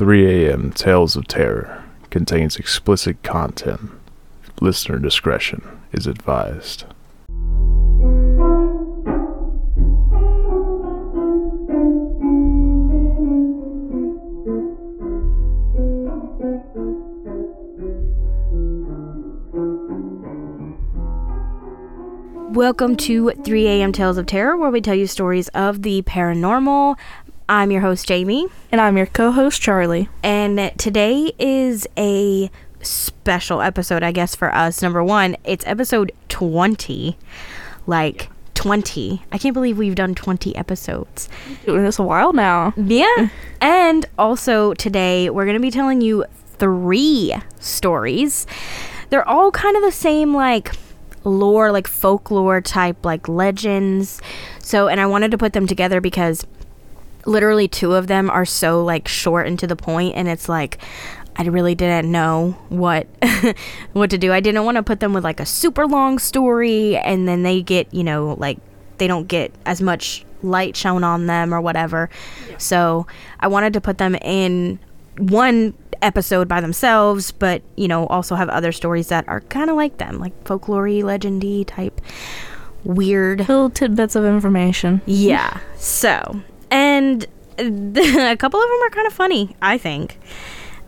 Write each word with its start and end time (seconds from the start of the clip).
3 0.00 0.46
a.m. 0.46 0.72
Tales 0.72 1.14
of 1.14 1.28
Terror 1.28 1.84
contains 2.08 2.56
explicit 2.56 3.22
content. 3.22 3.90
Listener 4.58 4.98
discretion 4.98 5.62
is 5.92 6.06
advised. 6.06 6.86
Welcome 22.54 22.96
to 22.96 23.32
3 23.44 23.66
a.m. 23.66 23.92
Tales 23.92 24.16
of 24.16 24.24
Terror, 24.24 24.56
where 24.56 24.70
we 24.70 24.80
tell 24.80 24.94
you 24.94 25.06
stories 25.06 25.48
of 25.48 25.82
the 25.82 26.00
paranormal. 26.00 26.96
I'm 27.50 27.72
your 27.72 27.80
host, 27.80 28.06
Jamie, 28.06 28.46
And 28.70 28.80
I'm 28.80 28.96
your 28.96 29.06
co 29.06 29.32
host, 29.32 29.60
Charlie. 29.60 30.08
and 30.22 30.70
today 30.78 31.32
is 31.36 31.84
a 31.98 32.48
special 32.80 33.60
episode, 33.60 34.04
I 34.04 34.12
guess, 34.12 34.36
for 34.36 34.54
us. 34.54 34.80
Number 34.82 35.02
one, 35.02 35.36
it's 35.42 35.66
episode 35.66 36.12
20. 36.28 37.18
Like, 37.88 38.30
20. 38.54 39.24
I 39.32 39.38
can't 39.38 39.52
believe 39.52 39.78
we've 39.78 39.96
done 39.96 40.14
20 40.14 40.54
episodes. 40.54 41.28
Doing 41.66 41.82
this 41.82 41.98
a 41.98 42.04
while 42.04 42.32
now. 42.32 42.72
Yeah. 42.76 43.30
and 43.60 44.06
also 44.16 44.72
today 44.74 45.28
we're 45.28 45.44
going 45.44 45.56
to 45.56 45.60
be 45.60 45.72
telling 45.72 46.00
you 46.00 46.24
three 46.58 47.34
stories. 47.58 48.46
They're 49.08 49.28
all 49.28 49.50
kind 49.50 49.76
of 49.76 49.82
the 49.82 49.90
same 49.90 50.32
like 50.32 50.76
lore, 51.24 51.72
like 51.72 51.88
folklore 51.88 52.60
type 52.60 53.04
like 53.04 53.28
legends. 53.28 54.22
So, 54.60 54.86
and 54.86 55.00
I 55.00 55.06
wanted 55.06 55.32
to 55.32 55.38
put 55.38 55.52
them 55.52 55.66
together 55.66 56.00
because 56.00 56.46
literally 57.26 57.68
two 57.68 57.94
of 57.94 58.06
them 58.06 58.30
are 58.30 58.44
so 58.44 58.84
like 58.84 59.08
short 59.08 59.46
and 59.46 59.58
to 59.58 59.66
the 59.66 59.76
point 59.76 60.14
and 60.16 60.28
it's 60.28 60.48
like 60.48 60.78
I 61.36 61.44
really 61.44 61.74
didn't 61.74 62.10
know 62.10 62.56
what 62.68 63.06
what 63.92 64.10
to 64.10 64.18
do. 64.18 64.32
I 64.32 64.40
didn't 64.40 64.64
want 64.64 64.76
to 64.76 64.82
put 64.82 65.00
them 65.00 65.12
with 65.12 65.24
like 65.24 65.40
a 65.40 65.46
super 65.46 65.86
long 65.86 66.18
story 66.18 66.96
and 66.96 67.26
then 67.26 67.44
they 67.44 67.62
get, 67.62 67.92
you 67.94 68.04
know, 68.04 68.36
like 68.38 68.58
they 68.98 69.06
don't 69.06 69.26
get 69.26 69.52
as 69.64 69.80
much 69.80 70.24
light 70.42 70.76
shown 70.76 71.04
on 71.04 71.26
them 71.26 71.54
or 71.54 71.60
whatever. 71.60 72.10
So, 72.58 73.06
I 73.38 73.48
wanted 73.48 73.72
to 73.74 73.80
put 73.80 73.98
them 73.98 74.16
in 74.16 74.78
one 75.16 75.74
episode 76.02 76.48
by 76.48 76.60
themselves, 76.60 77.30
but 77.32 77.62
you 77.76 77.88
know, 77.88 78.06
also 78.08 78.34
have 78.34 78.48
other 78.48 78.72
stories 78.72 79.08
that 79.08 79.26
are 79.28 79.40
kind 79.42 79.70
of 79.70 79.76
like 79.76 79.98
them, 79.98 80.18
like 80.18 80.46
folklore 80.46 80.88
legendy 80.88 81.64
type 81.66 82.00
weird 82.84 83.40
Little 83.40 83.70
tidbits 83.70 84.14
of 84.14 84.24
information. 84.24 85.00
yeah. 85.06 85.60
So, 85.76 86.42
and 87.00 87.26
a 87.58 88.36
couple 88.36 88.60
of 88.60 88.68
them 88.68 88.82
are 88.82 88.90
kind 88.90 89.06
of 89.06 89.12
funny, 89.12 89.56
I 89.60 89.78
think. 89.78 90.18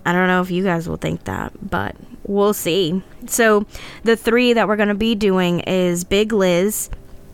I 0.04 0.12
don't 0.12 0.26
know 0.26 0.42
if 0.42 0.50
you 0.50 0.62
guys 0.62 0.88
will 0.88 0.96
think 0.96 1.24
that, 1.24 1.52
but 1.70 1.96
we'll 2.24 2.54
see. 2.54 3.02
So, 3.26 3.66
the 4.04 4.16
three 4.16 4.52
that 4.52 4.68
we're 4.68 4.76
going 4.76 4.88
to 4.88 4.94
be 4.94 5.14
doing 5.14 5.60
is 5.60 6.04
Big 6.04 6.32
Liz 6.32 6.90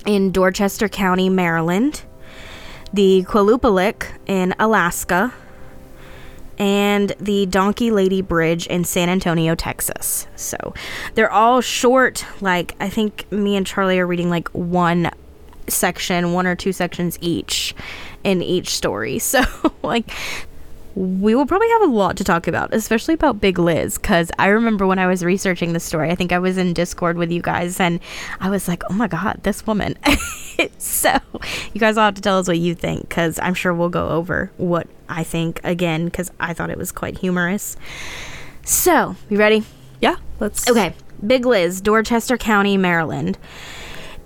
in 0.07 0.33
Dorchester 0.33 0.89
County, 0.89 1.29
Maryland, 1.29 2.03
the 2.93 3.25
Qalupalik 3.25 4.07
in 4.27 4.55
Alaska, 4.59 5.33
and 6.59 7.13
the 7.21 7.47
Donkey 7.47 7.91
Lady 7.91 8.21
Bridge 8.21 8.67
in 8.67 8.85
San 8.85 9.09
Antonio, 9.09 9.55
Texas. 9.55 10.27
So, 10.37 10.75
they're 11.15 11.33
all 11.33 11.61
short. 11.61 12.25
Like, 12.41 12.75
I 12.81 12.91
think 12.91 13.31
me 13.33 13.57
and 13.57 13.67
Charlie 13.67 13.99
are 13.99 14.07
reading 14.07 14.29
like 14.29 14.49
one 14.49 15.11
section, 15.69 16.33
one 16.33 16.47
or 16.47 16.55
two 16.55 16.73
sections 16.73 17.19
each 17.21 17.75
in 18.25 18.43
each 18.43 18.71
story. 18.71 19.19
So, 19.29 19.43
like, 19.83 20.11
we 20.95 21.35
will 21.35 21.47
probably 21.47 21.69
have 21.69 21.83
a 21.83 21.93
lot 21.93 22.17
to 22.17 22.25
talk 22.25 22.49
about, 22.49 22.75
especially 22.75 23.15
about 23.15 23.41
Big 23.41 23.59
Liz, 23.59 23.99
because 23.99 24.33
I 24.39 24.49
remember 24.49 24.87
when 24.87 24.99
I 24.99 25.07
was 25.07 25.23
researching 25.23 25.73
the 25.73 25.81
story, 25.81 26.11
I 26.11 26.15
think 26.15 26.33
I 26.33 26.39
was 26.39 26.57
in 26.57 26.73
Discord 26.73 27.17
with 27.17 27.31
you 27.31 27.43
guys, 27.43 27.79
and 27.79 28.01
I 28.41 28.51
was 28.51 28.67
like, 28.67 28.83
oh 28.91 28.95
my 28.95 29.07
god, 29.07 29.41
this 29.43 29.67
woman. 29.67 29.97
so, 30.79 31.19
you 31.73 31.81
guys 31.81 31.95
will 31.95 32.03
have 32.03 32.15
to 32.15 32.23
tell 32.23 32.39
us 32.39 32.49
what 32.49 32.59
you 32.59 32.75
think, 32.75 33.09
because 33.09 33.39
I'm 33.41 33.55
sure 33.55 33.73
we'll 33.73 33.91
go 33.91 34.09
over 34.09 34.51
what 34.57 34.89
I 35.09 35.23
think 35.25 35.61
again, 35.63 36.07
because 36.07 36.33
I 36.41 36.53
thought 36.55 36.71
it 36.71 36.79
was 36.79 36.91
quite 36.91 37.19
humorous. 37.19 37.77
So, 38.65 39.15
you 39.29 39.39
ready? 39.39 39.65
Yeah, 40.01 40.17
let's. 40.41 40.69
Okay, 40.69 40.95
Big 41.25 41.47
Liz, 41.47 41.81
Dorchester 41.81 42.37
County, 42.37 42.77
Maryland. 42.77 43.39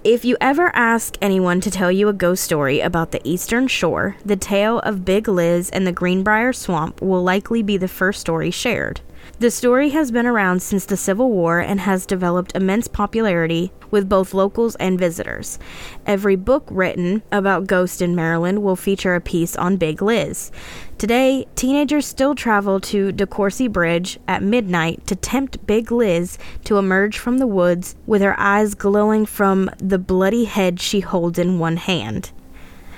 If 0.05 0.25
you 0.25 0.37
ever 0.41 0.75
ask 0.75 1.17
anyone 1.23 1.61
to 1.61 1.71
tell 1.71 1.93
you 1.93 2.09
a 2.09 2.13
ghost 2.13 2.43
story 2.43 2.81
about 2.81 3.13
the 3.13 3.21
Eastern 3.23 3.69
Shore, 3.69 4.17
the 4.25 4.35
tale 4.35 4.81
of 4.81 5.05
Big 5.05 5.29
Liz 5.29 5.71
and 5.71 5.87
the 5.87 5.93
Greenbrier 5.93 6.53
Swamp 6.53 7.01
will 7.01 7.23
likely 7.23 7.63
be 7.63 7.77
the 7.77 7.87
first 7.87 8.21
story 8.21 8.51
shared. 8.51 9.01
The 9.43 9.51
story 9.51 9.89
has 9.89 10.13
been 10.13 10.25
around 10.25 10.63
since 10.63 10.85
the 10.85 10.97
Civil 10.97 11.29
War 11.29 11.59
and 11.59 11.81
has 11.81 12.07
developed 12.07 12.55
immense 12.55 12.87
popularity 12.87 13.73
with 13.91 14.09
both 14.09 14.35
locals 14.35 14.77
and 14.77 14.97
visitors. 14.97 15.59
Every 16.07 16.37
book 16.37 16.69
written 16.71 17.25
about 17.33 17.67
ghosts 17.67 18.01
in 18.01 18.15
Maryland 18.15 18.63
will 18.63 18.77
feature 18.77 19.17
a 19.17 19.21
piece 19.21 19.57
on 19.57 19.79
Big 19.79 20.01
Liz. 20.01 20.53
Today, 20.97 21.49
teenagers 21.57 22.07
still 22.07 22.37
travel 22.37 22.79
to 22.83 23.13
DeCoursey 23.13 23.69
Bridge 23.69 24.17
at 24.29 24.45
midnight 24.45 25.05
to 25.09 25.17
tempt 25.17 25.67
Big 25.67 25.91
Liz 25.91 26.39
to 26.67 26.79
emerge 26.79 27.19
from 27.19 27.39
the 27.39 27.49
woods 27.49 27.97
with 28.07 28.23
her 28.23 28.39
eyes 28.39 28.77
glowing 28.77 29.27
from 29.27 29.69
the 29.79 29.99
bloody 29.99 30.45
head 30.45 30.79
she 30.79 31.01
holds 31.01 31.37
in 31.37 31.59
one 31.59 31.79
hand. 31.79 32.31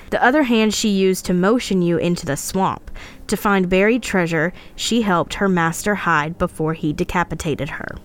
The 0.09 0.23
other 0.23 0.43
hand 0.43 0.73
she 0.73 0.89
used 0.89 1.25
to 1.25 1.33
motion 1.33 1.81
you 1.81 1.97
into 1.97 2.25
the 2.25 2.37
swamp. 2.37 2.91
To 3.27 3.37
find 3.37 3.69
buried 3.69 4.03
treasure 4.03 4.53
she 4.75 5.01
helped 5.01 5.35
her 5.35 5.49
master 5.49 5.95
hide 5.95 6.37
before 6.37 6.73
he 6.73 6.93
decapitated 6.93 7.69
her. 7.69 7.95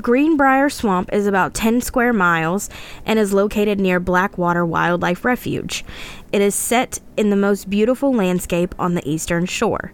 Greenbrier 0.00 0.68
Swamp 0.68 1.12
is 1.12 1.26
about 1.26 1.54
10 1.54 1.80
square 1.80 2.12
miles 2.12 2.68
and 3.06 3.18
is 3.18 3.32
located 3.32 3.80
near 3.80 4.00
Blackwater 4.00 4.66
Wildlife 4.66 5.24
Refuge. 5.24 5.84
It 6.32 6.42
is 6.42 6.54
set 6.54 6.98
in 7.16 7.30
the 7.30 7.36
most 7.36 7.70
beautiful 7.70 8.12
landscape 8.12 8.74
on 8.78 8.94
the 8.94 9.08
eastern 9.08 9.46
shore. 9.46 9.92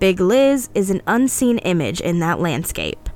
Big 0.00 0.18
Liz 0.18 0.70
is 0.74 0.90
an 0.90 1.02
unseen 1.06 1.58
image 1.58 2.00
in 2.00 2.18
that 2.20 2.40
landscape. 2.40 3.08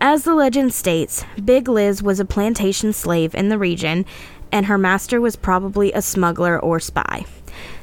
As 0.00 0.22
the 0.22 0.34
legend 0.34 0.72
states, 0.72 1.24
Big 1.44 1.68
Liz 1.68 2.02
was 2.02 2.20
a 2.20 2.24
plantation 2.24 2.92
slave 2.92 3.34
in 3.34 3.48
the 3.48 3.58
region, 3.58 4.06
and 4.52 4.66
her 4.66 4.78
master 4.78 5.20
was 5.20 5.36
probably 5.36 5.92
a 5.92 6.02
smuggler 6.02 6.58
or 6.58 6.80
spy. 6.80 7.24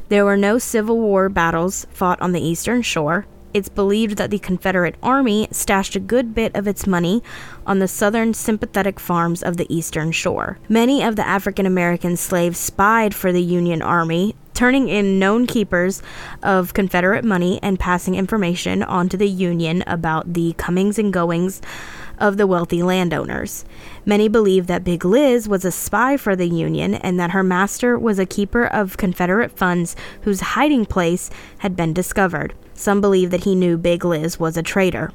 There 0.09 0.25
were 0.25 0.37
no 0.37 0.59
Civil 0.59 0.99
War 0.99 1.29
battles 1.29 1.87
fought 1.91 2.21
on 2.21 2.31
the 2.31 2.41
eastern 2.41 2.81
shore. 2.81 3.25
It's 3.55 3.69
believed 3.69 4.17
that 4.17 4.31
the 4.31 4.37
Confederate 4.37 4.95
Army 5.01 5.47
stashed 5.49 5.95
a 5.95 5.99
good 6.01 6.35
bit 6.35 6.53
of 6.55 6.67
its 6.67 6.85
money 6.85 7.23
on 7.65 7.79
the 7.79 7.87
southern 7.87 8.33
sympathetic 8.33 8.99
farms 8.99 9.41
of 9.41 9.57
the 9.57 9.73
eastern 9.73 10.11
shore. 10.11 10.59
Many 10.67 11.01
of 11.01 11.15
the 11.15 11.25
African 11.25 11.65
American 11.65 12.17
slaves 12.17 12.59
spied 12.59 13.15
for 13.15 13.31
the 13.31 13.41
Union 13.41 13.81
Army, 13.81 14.35
turning 14.53 14.89
in 14.89 15.19
known 15.19 15.47
keepers 15.47 16.03
of 16.43 16.73
Confederate 16.73 17.23
money 17.23 17.59
and 17.63 17.79
passing 17.79 18.15
information 18.15 18.83
on 18.83 19.07
to 19.09 19.17
the 19.17 19.29
Union 19.29 19.83
about 19.87 20.33
the 20.33 20.53
comings 20.57 20.99
and 20.99 21.13
goings 21.13 21.61
of 22.17 22.37
the 22.37 22.47
wealthy 22.47 22.83
landowners. 22.83 23.65
Many 24.07 24.27
believe 24.27 24.67
that 24.67 24.83
Big 24.83 25.03
Liz 25.03 25.49
was 25.49 25.65
a 25.65 25.71
spy 25.71 26.15
for 26.15 26.35
the 26.35 26.47
Union 26.47 26.93
and 26.93 27.19
that 27.19 27.31
her 27.31 27.41
master 27.41 27.97
was 27.97 28.19
a 28.19 28.25
keeper 28.25 28.65
of 28.65 28.97
Confederate 28.97 29.51
funds 29.51 29.95
whose 30.21 30.41
hiding 30.41 30.85
place 30.85 31.31
had 31.59 31.75
been 31.75 31.91
discovered. 31.91 32.53
Some 32.75 33.01
believe 33.01 33.31
that 33.31 33.45
he 33.45 33.55
knew 33.55 33.77
Big 33.77 34.05
Liz 34.05 34.39
was 34.39 34.57
a 34.57 34.63
traitor. 34.63 35.11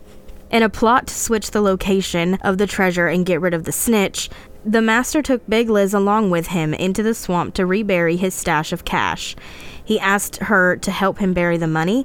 In 0.51 0.65
a 0.65 0.69
plot 0.69 1.07
to 1.07 1.15
switch 1.15 1.53
the 1.53 1.61
location 1.61 2.35
of 2.43 2.59
the 2.59 2.67
treasure 2.67 3.07
and 3.07 3.25
get 3.25 3.41
rid 3.41 3.55
of 3.55 3.63
the 3.63 3.71
snitch, 3.71 4.29
the 4.65 4.83
master 4.83 5.23
took 5.23 5.49
Big 5.49 5.71
Liz 5.71 5.95
along 5.95 6.31
with 6.31 6.49
him 6.49 6.75
into 6.75 7.05
the 7.05 7.15
swamp 7.15 7.55
to 7.55 7.67
rebury 7.67 8.17
his 8.17 8.35
stash 8.35 8.73
of 8.73 8.85
cash. 8.85 9.37
He 9.85 10.01
asked 10.01 10.37
her 10.39 10.77
to 10.77 10.91
help 10.91 11.19
him 11.19 11.33
bury 11.33 11.57
the 11.57 11.69
money 11.69 12.05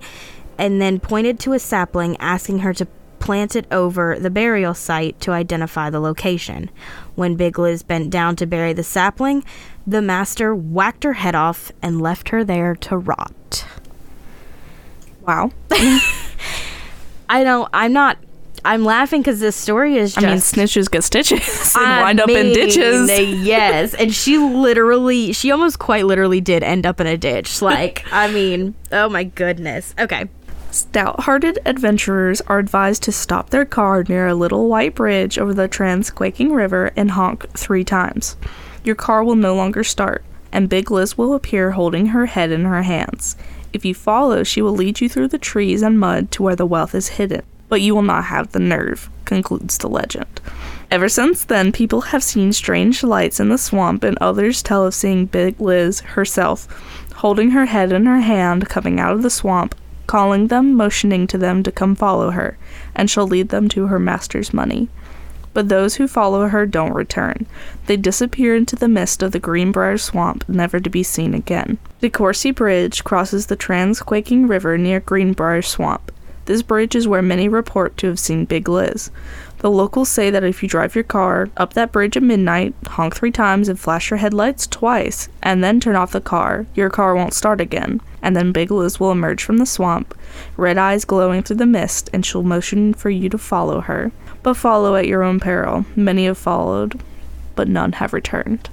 and 0.60 0.80
then 0.80 1.00
pointed 1.00 1.40
to 1.40 1.54
a 1.54 1.60
sapling, 1.60 2.16
asking 2.18 2.60
her 2.60 2.74
to 2.74 2.88
plant 3.26 3.56
it 3.56 3.66
over 3.72 4.20
the 4.20 4.30
burial 4.30 4.76
site 4.76 5.20
to 5.20 5.32
identify 5.32 5.90
the 5.90 6.00
location. 6.00 6.70
When 7.16 7.36
Big 7.36 7.58
Liz 7.58 7.82
bent 7.82 8.12
down 8.12 8.36
to 8.36 8.46
bury 8.46 8.72
the 8.72 8.84
sapling, 8.84 9.44
the 9.88 10.00
master 10.00 10.54
whacked 10.54 11.04
her 11.04 11.14
head 11.14 11.34
off 11.34 11.72
and 11.82 12.00
left 12.00 12.30
her 12.30 12.44
there 12.44 12.76
to 12.76 12.96
rot. 12.96 13.66
Wow. 15.22 15.50
I 17.28 17.44
don't, 17.44 17.68
I'm 17.74 17.94
not, 17.94 18.20
I'm 18.64 18.86
laughing 18.86 19.22
because 19.22 19.40
this 19.40 19.56
story 19.56 19.98
is 19.98 20.16
I 20.20 20.22
mean, 20.22 20.38
snitches 20.38 20.90
get 20.92 21.04
stitches 21.04 21.76
and 21.76 21.84
I 21.84 22.04
wind 22.04 22.20
up 22.20 22.30
in 22.30 22.54
ditches. 22.54 23.10
yes, 23.10 23.96
and 23.96 24.14
she 24.14 24.38
literally, 24.38 25.34
she 25.34 25.50
almost 25.50 25.80
quite 25.80 26.06
literally 26.06 26.42
did 26.42 26.62
end 26.62 26.86
up 26.86 27.02
in 27.02 27.08
a 27.08 27.18
ditch. 27.18 27.60
Like, 27.64 28.06
I 28.12 28.32
mean, 28.32 28.76
oh 28.92 29.10
my 29.10 29.24
goodness. 29.24 29.96
Okay. 29.98 30.30
Stout 30.76 31.22
hearted 31.22 31.58
adventurers 31.66 32.42
are 32.42 32.60
advised 32.60 33.02
to 33.04 33.14
stop 33.14 33.50
their 33.50 33.64
car 33.64 34.04
near 34.10 34.28
a 34.28 34.36
little 34.36 34.68
white 34.68 34.94
bridge 34.94 35.40
over 35.40 35.54
the 35.54 35.70
Transquaking 35.70 36.54
River 36.54 36.92
and 36.98 37.12
honk 37.12 37.50
three 37.58 37.86
times. 37.86 38.36
Your 38.84 38.96
car 38.96 39.24
will 39.24 39.38
no 39.38 39.56
longer 39.56 39.86
start, 39.86 40.26
and 40.52 40.68
Big 40.68 40.92
Liz 40.92 41.18
will 41.18 41.34
appear 41.34 41.72
holding 41.72 42.08
her 42.08 42.26
head 42.26 42.52
in 42.52 42.66
her 42.66 42.84
hands. 42.84 43.38
If 43.72 43.86
you 43.86 43.94
follow, 43.94 44.44
she 44.44 44.62
will 44.62 44.74
lead 44.74 45.00
you 45.00 45.08
through 45.08 45.30
the 45.30 45.38
trees 45.38 45.82
and 45.82 45.98
mud 45.98 46.30
to 46.32 46.44
where 46.44 46.58
the 46.58 46.66
wealth 46.66 46.94
is 46.94 47.08
hidden, 47.08 47.44
but 47.70 47.80
you 47.80 47.96
will 47.96 48.02
not 48.02 48.26
have 48.26 48.52
the 48.52 48.60
nerve, 48.60 49.10
concludes 49.24 49.78
the 49.78 49.88
legend. 49.88 50.42
Ever 50.92 51.08
since 51.08 51.46
then, 51.46 51.72
people 51.72 52.02
have 52.02 52.22
seen 52.22 52.52
strange 52.52 53.02
lights 53.02 53.40
in 53.40 53.48
the 53.48 53.58
swamp, 53.58 54.04
and 54.04 54.18
others 54.20 54.62
tell 54.62 54.86
of 54.86 54.94
seeing 54.94 55.26
Big 55.26 55.58
Liz 55.62 56.02
herself, 56.02 56.68
holding 57.16 57.52
her 57.52 57.68
head 57.68 57.94
in 57.94 58.06
her 58.08 58.20
hand, 58.20 58.68
coming 58.68 59.00
out 59.00 59.14
of 59.14 59.24
the 59.24 59.30
swamp, 59.30 59.74
calling 60.08 60.48
them, 60.48 60.74
motioning 60.74 61.28
to 61.28 61.38
them 61.38 61.64
to 61.64 61.72
come 61.72 61.96
follow 61.96 62.32
her, 62.32 62.58
and 62.96 63.10
she'll 63.10 63.28
lead 63.28 63.50
them 63.50 63.68
to 63.70 63.88
her 63.88 64.00
master's 64.00 64.54
money. 64.54 64.90
But 65.54 65.70
those 65.70 65.96
who 65.96 66.08
follow 66.08 66.48
her 66.50 66.66
don't 66.66 66.94
return. 66.94 67.48
They 67.86 67.96
disappear 67.96 68.56
into 68.56 68.76
the 68.76 68.90
mist 68.90 69.24
of 69.24 69.32
the 69.32 69.40
Greenbrier 69.40 69.98
swamp, 69.98 70.44
never 70.50 70.80
to 70.80 70.90
be 70.90 71.02
seen 71.02 71.34
again. 71.34 71.78
DeCoursey 72.02 72.54
Bridge 72.54 73.04
crosses 73.04 73.46
the 73.46 73.56
Transquaking 73.56 74.50
River 74.50 74.78
near 74.78 75.00
Greenbrier 75.00 75.62
Swamp. 75.62 76.12
This 76.46 76.62
bridge 76.62 76.94
is 76.94 77.08
where 77.08 77.22
many 77.22 77.48
report 77.48 77.98
to 77.98 78.08
have 78.08 78.20
seen 78.20 78.46
Big 78.46 78.70
Liz. 78.70 79.10
The 79.66 79.72
locals 79.72 80.10
say 80.10 80.30
that 80.30 80.44
if 80.44 80.62
you 80.62 80.70
drive 80.70 80.94
your 80.94 81.04
car 81.04 81.50
up 81.58 81.74
that 81.74 81.92
bridge 81.92 82.16
at 82.16 82.22
midnight, 82.22 82.76
honk 82.86 83.16
three 83.16 83.32
times, 83.32 83.68
and 83.68 83.80
flash 83.80 84.12
your 84.12 84.20
headlights 84.20 84.68
twice, 84.68 85.28
and 85.42 85.64
then 85.64 85.80
turn 85.80 85.96
off 85.96 86.12
the 86.12 86.22
car, 86.22 86.68
your 86.76 86.92
car 86.92 87.16
won't 87.16 87.34
start 87.34 87.60
again. 87.60 88.00
And 88.22 88.36
then 88.36 88.52
Big 88.52 88.70
Liz 88.70 89.00
will 89.00 89.12
emerge 89.12 89.44
from 89.44 89.58
the 89.58 89.66
swamp, 89.66 90.14
red 90.56 90.78
eyes 90.78 91.04
glowing 91.04 91.42
through 91.42 91.56
the 91.56 91.66
mist, 91.66 92.12
and 92.14 92.24
she'll 92.24 92.44
motion 92.44 92.94
for 92.94 93.10
you 93.10 93.28
to 93.28 93.40
follow 93.40 93.82
her. 93.82 94.12
But 94.44 94.54
follow 94.54 94.96
at 94.96 95.08
your 95.08 95.24
own 95.24 95.40
peril. 95.40 95.86
Many 95.96 96.28
have 96.28 96.38
followed, 96.38 97.02
but 97.56 97.68
none 97.68 97.94
have 97.94 98.14
returned. 98.14 98.70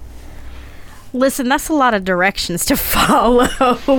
Listen, 1.15 1.49
that's 1.49 1.69
a 1.69 1.75
lot 1.75 1.93
of 1.95 2.05
directions 2.05 2.65
to 2.67 2.77
follow 2.79 3.47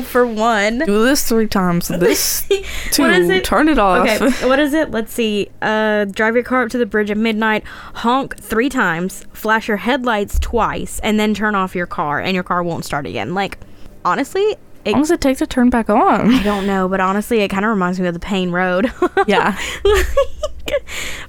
for 0.02 0.26
one. 0.26 0.80
Do 0.80 1.04
this 1.04 1.28
three 1.28 1.48
times. 1.48 1.90
This 2.04 2.48
two. 2.92 3.04
What 3.04 3.14
is 3.14 3.30
it? 3.30 3.44
Turn 3.46 3.70
it 3.70 3.78
off. 3.80 4.08
Okay, 4.08 4.18
what 4.48 4.60
is 4.60 4.74
it? 4.74 4.92
Let's 4.92 5.14
see. 5.14 5.50
Uh, 5.62 6.06
drive 6.06 6.34
your 6.36 6.44
car 6.44 6.64
up 6.64 6.70
to 6.72 6.78
the 6.78 6.86
bridge 6.86 7.12
at 7.12 7.18
midnight, 7.18 7.64
honk 7.96 8.36
three 8.38 8.68
times, 8.70 9.26
flash 9.32 9.68
your 9.68 9.78
headlights 9.78 10.40
twice, 10.40 11.00
and 11.00 11.20
then 11.20 11.34
turn 11.34 11.54
off 11.56 11.76
your 11.76 11.86
car, 11.86 12.20
and 12.20 12.34
your 12.34 12.44
car 12.44 12.64
won't 12.64 12.84
start 12.84 13.06
again. 13.06 13.34
Like, 13.34 13.58
honestly, 14.04 14.58
How 14.86 14.92
long 14.94 15.02
does 15.02 15.12
it 15.12 15.22
take 15.22 15.38
to 15.38 15.48
turn 15.48 15.70
back 15.70 15.90
on? 15.90 16.34
I 16.34 16.44
don't 16.44 16.66
know, 16.68 16.90
but 16.90 17.00
honestly, 17.00 17.40
it 17.42 17.50
kind 17.50 17.64
of 17.64 17.70
reminds 17.70 18.00
me 18.00 18.08
of 18.08 18.14
the 18.14 18.20
Pain 18.20 18.50
Road. 18.52 18.92
Yeah. 19.28 19.58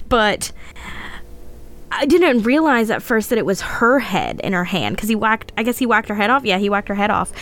but 0.09 0.51
I 1.97 2.07
didn't 2.07 2.43
realize 2.43 2.91
at 2.91 3.03
first 3.03 3.31
that 3.31 3.39
it 3.39 3.47
was 3.47 3.61
her 3.61 3.99
head 4.01 4.41
in 4.43 4.53
her 4.53 4.65
hand 4.65 4.97
because 4.97 5.09
he 5.09 5.15
whacked. 5.15 5.53
I 5.57 5.63
guess 5.63 5.79
he 5.79 5.87
whacked 5.87 6.09
her 6.09 6.15
head 6.15 6.31
off. 6.31 6.45
Yeah, 6.45 6.59
he 6.59 6.69
whacked 6.69 6.89
her 6.89 6.95
head 6.95 7.11
off, 7.11 7.33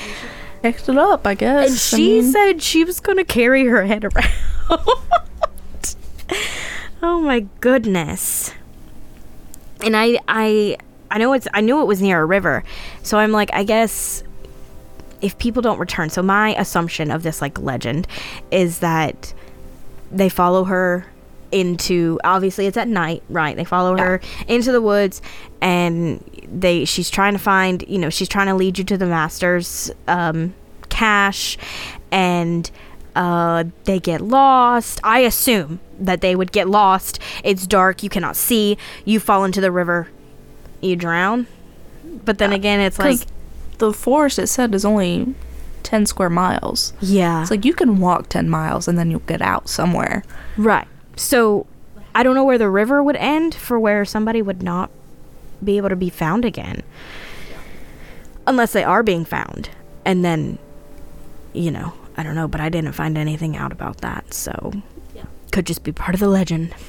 Picked 0.63 0.89
it 0.89 0.97
up, 0.99 1.27
I 1.27 1.35
guess. 1.35 1.67
and 1.67 1.75
I 1.75 1.77
she 1.77 2.21
mean, 2.21 2.33
said 2.33 2.63
she 2.63 2.85
was 2.85 3.01
gonna 3.01 3.25
carry 3.25 3.65
her 3.67 3.85
head 3.85 4.05
around. 4.05 4.31
oh 7.03 7.21
my 7.21 7.41
goodness! 7.61 8.53
And 9.85 9.97
I, 9.97 10.19
I, 10.29 10.77
I 11.11 11.19
know 11.19 11.33
it's. 11.33 11.49
I 11.53 11.61
knew 11.61 11.81
it 11.81 11.87
was 11.87 12.01
near 12.01 12.21
a 12.21 12.25
river, 12.25 12.63
so 13.03 13.19
I'm 13.19 13.33
like, 13.33 13.51
I 13.53 13.65
guess 13.65 14.23
if 15.21 15.37
people 15.39 15.63
don't 15.63 15.79
return. 15.79 16.11
So 16.11 16.23
my 16.23 16.55
assumption 16.57 17.11
of 17.11 17.23
this 17.23 17.41
like 17.41 17.59
legend 17.59 18.07
is 18.51 18.81
that 18.81 19.33
they 20.11 20.29
follow 20.29 20.65
her 20.65 21.07
into 21.53 22.19
obviously 22.25 22.67
it's 22.67 22.77
at 22.77 22.89
night 22.89 23.23
right? 23.29 23.57
They 23.57 23.65
follow 23.65 23.97
her 23.97 24.21
into 24.49 24.73
the 24.73 24.81
woods 24.83 25.21
and 25.61 26.23
they 26.53 26.85
she's 26.85 27.11
trying 27.11 27.33
to 27.35 27.39
find 27.39 27.85
you 27.87 27.99
know 27.99 28.11
she's 28.11 28.29
trying 28.29 28.47
to 28.49 28.55
lead 28.55 28.79
you 28.79 28.85
to 28.85 28.97
the 28.97 29.07
master's 29.07 29.91
um 30.09 30.55
cache 30.89 31.57
and 32.11 32.71
uh 33.15 33.65
they 33.85 34.01
get 34.01 34.21
lost. 34.23 34.99
I 35.05 35.21
assume 35.21 35.81
that 36.01 36.21
they 36.23 36.35
would 36.35 36.53
get 36.53 36.69
lost. 36.69 37.19
It's 37.45 37.67
dark. 37.67 38.03
You 38.03 38.09
cannot 38.09 38.37
see. 38.37 38.79
You 39.05 39.21
fall 39.21 39.45
into 39.45 39.61
the 39.61 39.71
river. 39.71 40.09
You 40.81 40.97
drown. 40.97 41.47
But 42.25 42.39
then 42.39 42.53
again 42.53 42.81
it's 42.81 42.99
like 42.99 43.21
the 43.79 43.93
forest 43.93 44.39
it 44.39 44.47
said 44.47 44.75
is 44.75 44.85
only 44.85 45.35
10 45.83 46.07
square 46.07 46.31
miles. 46.31 46.93
yeah. 47.01 47.43
It's 47.43 47.51
like 47.51 47.65
you 47.65 47.75
can 47.75 47.99
walk 47.99 48.29
10 48.29 48.49
miles 48.49 48.87
and 48.89 48.97
then 48.97 49.11
you'll 49.11 49.21
get 49.21 49.43
out 49.43 49.69
somewhere. 49.69 50.23
Right. 50.57 50.87
So 51.17 51.67
I 52.15 52.23
don't 52.23 52.35
know 52.35 52.45
where 52.45 52.59
the 52.59 52.69
river 52.69 53.03
would 53.03 53.17
end 53.17 53.55
for 53.55 53.79
where 53.79 54.05
somebody 54.05 54.43
would 54.43 54.63
not 54.63 54.91
be 55.63 55.77
able 55.77 55.89
to 55.89 55.97
be 55.97 56.11
found 56.11 56.45
again. 56.45 56.83
Unless 58.47 58.73
they 58.73 58.85
are 58.85 59.03
being 59.03 59.25
found. 59.25 59.71
And 60.05 60.25
then, 60.25 60.59
you 61.53 61.71
know, 61.71 61.93
I 62.17 62.23
don't 62.23 62.35
know, 62.35 62.49
but 62.49 62.61
I 62.61 62.69
didn't 62.69 62.93
find 62.93 63.17
anything 63.17 63.57
out 63.57 63.73
about 63.73 63.99
that. 63.99 64.35
So 64.35 64.73
could 65.53 65.67
just 65.67 65.85
be 65.85 65.93
part 65.93 66.15
of 66.15 66.21
the 66.21 66.29
legend. 66.29 66.75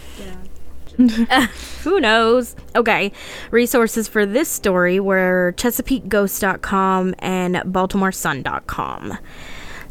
Who 1.83 1.99
knows? 1.99 2.55
Okay. 2.75 3.11
Resources 3.51 4.07
for 4.07 4.25
this 4.25 4.49
story 4.49 4.99
were 4.99 5.53
ChesapeakeGhost.com 5.57 7.15
and 7.19 7.55
BaltimoreSun.com. 7.55 9.17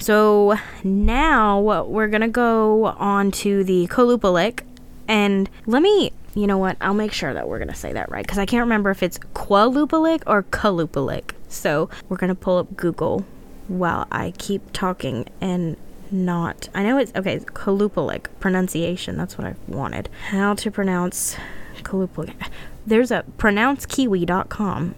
So 0.03 0.59
now 0.83 1.61
we're 1.61 2.09
gonna 2.09 2.27
go 2.27 2.87
on 2.87 3.31
to 3.43 3.63
the 3.63 3.87
Qalupalik, 3.87 4.63
and 5.07 5.49
let 5.67 5.81
me, 5.81 6.11
you 6.35 6.49
know 6.49 6.59
what? 6.59 6.77
I'll 6.81 6.93
make 6.93 7.13
sure 7.13 7.33
that 7.33 7.49
we're 7.49 7.61
gonna 7.61 7.73
say 7.73 7.93
that 7.93 8.11
right 8.11 8.25
because 8.27 8.39
I 8.39 8.45
can't 8.45 8.63
remember 8.63 8.91
if 8.91 9.01
it's 9.01 9.19
Kualupalik 9.19 10.25
or 10.27 10.43
Qalupalik. 10.43 11.35
So 11.49 11.89
we're 12.09 12.17
gonna 12.17 12.35
pull 12.35 12.59
up 12.59 12.77
Google 12.77 13.25
while 13.69 14.09
I 14.11 14.33
keep 14.39 14.73
talking 14.73 15.29
and 15.41 15.77
not. 16.11 16.69
I 16.75 16.83
know 16.83 16.99
it's 16.99 17.13
okay. 17.15 17.39
Qalupalik 17.39 18.27
pronunciation. 18.41 19.17
That's 19.17 19.39
what 19.39 19.47
I 19.47 19.55
wanted. 19.69 20.09
How 20.31 20.55
to 20.55 20.71
pronounce 20.73 21.37
Qalupalik? 21.85 22.49
There's 22.85 23.13
a 23.13 23.25
pronouncekiwi.com. 23.39 24.95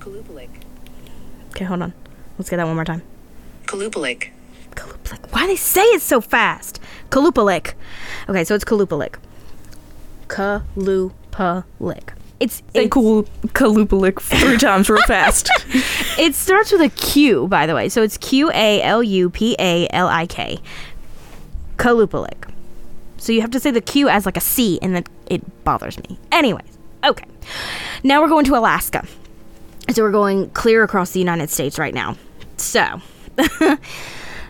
Qalupalik. 0.00 0.48
Okay, 1.50 1.64
hold 1.64 1.82
on. 1.82 1.92
Let's 2.38 2.50
get 2.50 2.56
that 2.56 2.66
one 2.66 2.74
more 2.74 2.84
time. 2.84 3.02
Qalupalik. 3.66 4.30
Qalupalik. 4.72 5.32
Why 5.32 5.46
they 5.46 5.56
say 5.56 5.82
it 5.82 6.02
so 6.02 6.20
fast? 6.20 6.80
Qalupalik. 7.10 7.74
Okay, 8.28 8.44
so 8.44 8.54
it's 8.54 8.64
Qalupalik. 8.64 9.16
Qalupalik. 10.28 12.10
It's, 12.38 12.56
Say 12.74 12.84
it's 12.84 12.92
cool 12.92 13.22
Qalupalik 13.48 14.20
three 14.20 14.58
times 14.66 14.90
real 14.90 15.00
fast. 15.06 15.48
it 16.18 16.34
starts 16.34 16.70
with 16.70 16.82
a 16.82 16.90
Q, 16.90 17.48
by 17.48 17.66
the 17.66 17.74
way. 17.74 17.88
So 17.88 18.02
it's 18.02 18.18
Q 18.18 18.50
A 18.52 18.82
L 18.82 19.02
U 19.02 19.30
P 19.30 19.56
A 19.58 19.88
L 19.90 20.06
I 20.08 20.26
K. 20.26 20.58
Qalupalik. 21.78 22.50
So 23.16 23.32
you 23.32 23.40
have 23.40 23.50
to 23.52 23.60
say 23.60 23.70
the 23.70 23.80
Q 23.80 24.08
as 24.08 24.26
like 24.26 24.36
a 24.36 24.40
C, 24.40 24.78
and 24.82 24.98
it, 24.98 25.08
it 25.26 25.64
bothers 25.64 25.98
me. 26.08 26.18
Anyways, 26.30 26.78
okay. 27.04 27.24
Now 28.04 28.20
we're 28.20 28.28
going 28.28 28.44
to 28.44 28.56
Alaska. 28.56 29.06
So 29.90 30.02
we're 30.02 30.10
going 30.10 30.50
clear 30.50 30.82
across 30.82 31.12
the 31.12 31.20
United 31.20 31.48
States 31.48 31.78
right 31.78 31.94
now. 31.94 32.16
So, 32.58 33.00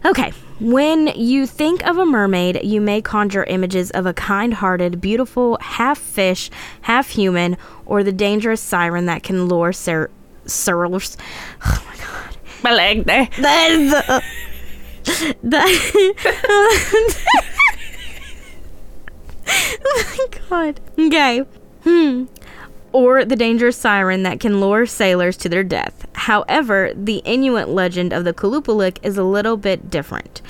okay. 0.05 0.33
When 0.59 1.09
you 1.09 1.47
think 1.47 1.87
of 1.87 1.99
a 1.99 2.07
mermaid, 2.07 2.61
you 2.65 2.81
may 2.81 3.03
conjure 3.03 3.45
images 3.45 3.91
of 3.91 4.07
a 4.07 4.15
kind 4.15 4.55
hearted, 4.55 5.01
beautiful, 5.03 5.59
half 5.61 5.99
fish, 5.99 6.51
half 6.83 7.11
human, 7.11 7.59
or 7.85 8.03
the 8.03 8.13
dangerous 8.13 8.63
siren 8.63 9.05
that 9.07 9.23
can 9.23 9.47
lure 9.47 9.73
ser- 9.73 10.11
serlers. 10.47 11.17
Oh 11.65 11.85
my 11.87 11.97
god. 11.97 12.37
My 12.63 12.73
leg 12.73 13.05
there. 13.05 13.29
That 13.39 13.71
is 13.71 13.91
the. 13.91 14.23
That. 15.43 15.69
oh 19.85 20.17
my 20.19 20.39
god. 20.49 20.81
Okay. 20.99 21.39
Hmm. 21.85 22.25
Or 22.97 23.27
the 23.27 23.37
dangerous 23.37 23.77
siren 23.77 24.23
that 24.23 24.41
can 24.41 24.59
lure 24.59 24.87
sailors 24.87 25.37
to 25.39 25.51
their 25.51 25.63
death. 25.63 26.07
However, 26.15 26.93
the 26.95 27.19
Inuit 27.27 27.69
legend 27.69 28.15
of 28.15 28.25
the 28.25 28.33
Qalupalik 28.33 28.97
is 29.03 29.19
a 29.19 29.23
little 29.23 29.59
bit 29.59 29.91
different. 29.91 30.41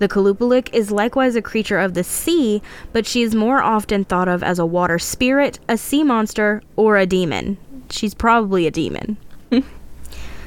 The 0.00 0.08
Qalupalik 0.08 0.68
is 0.74 0.90
likewise 0.90 1.34
a 1.34 1.40
creature 1.40 1.78
of 1.78 1.94
the 1.94 2.04
sea, 2.04 2.60
but 2.92 3.06
she 3.06 3.22
is 3.22 3.34
more 3.34 3.62
often 3.62 4.04
thought 4.04 4.28
of 4.28 4.42
as 4.42 4.58
a 4.58 4.66
water 4.66 4.98
spirit, 4.98 5.58
a 5.66 5.78
sea 5.78 6.04
monster, 6.04 6.62
or 6.76 6.98
a 6.98 7.06
demon. 7.06 7.56
She's 7.88 8.12
probably 8.12 8.66
a 8.66 8.70
demon. 8.70 9.16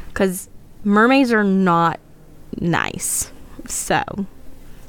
Because 0.09 0.49
mermaids 0.83 1.31
are 1.31 1.43
not 1.43 1.99
nice. 2.59 3.31
So, 3.67 4.03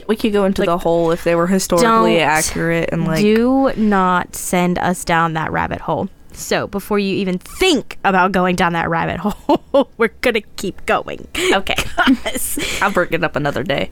We 0.06 0.16
could 0.16 0.34
go 0.34 0.44
into 0.44 0.62
Like, 0.62 0.68
the 0.68 0.78
hole 0.78 1.12
if 1.12 1.24
they 1.24 1.34
were 1.34 1.46
historically 1.46 2.20
accurate 2.20 2.90
and 2.92 3.06
like 3.06 3.20
do 3.20 3.72
not 3.76 4.34
send 4.36 4.78
us 4.78 5.04
down 5.04 5.32
that 5.32 5.50
rabbit 5.50 5.80
hole. 5.82 6.08
So, 6.38 6.68
before 6.68 6.98
you 6.98 7.16
even 7.16 7.38
think 7.38 7.98
about 8.04 8.32
going 8.32 8.56
down 8.56 8.72
that 8.74 8.88
rabbit 8.88 9.18
hole, 9.18 9.90
we're 9.98 10.08
going 10.20 10.34
to 10.34 10.40
keep 10.56 10.86
going. 10.86 11.26
Okay. 11.52 11.74
I'll 12.80 12.92
bring 12.92 13.12
it 13.12 13.24
up 13.24 13.36
another 13.36 13.64
day. 13.64 13.90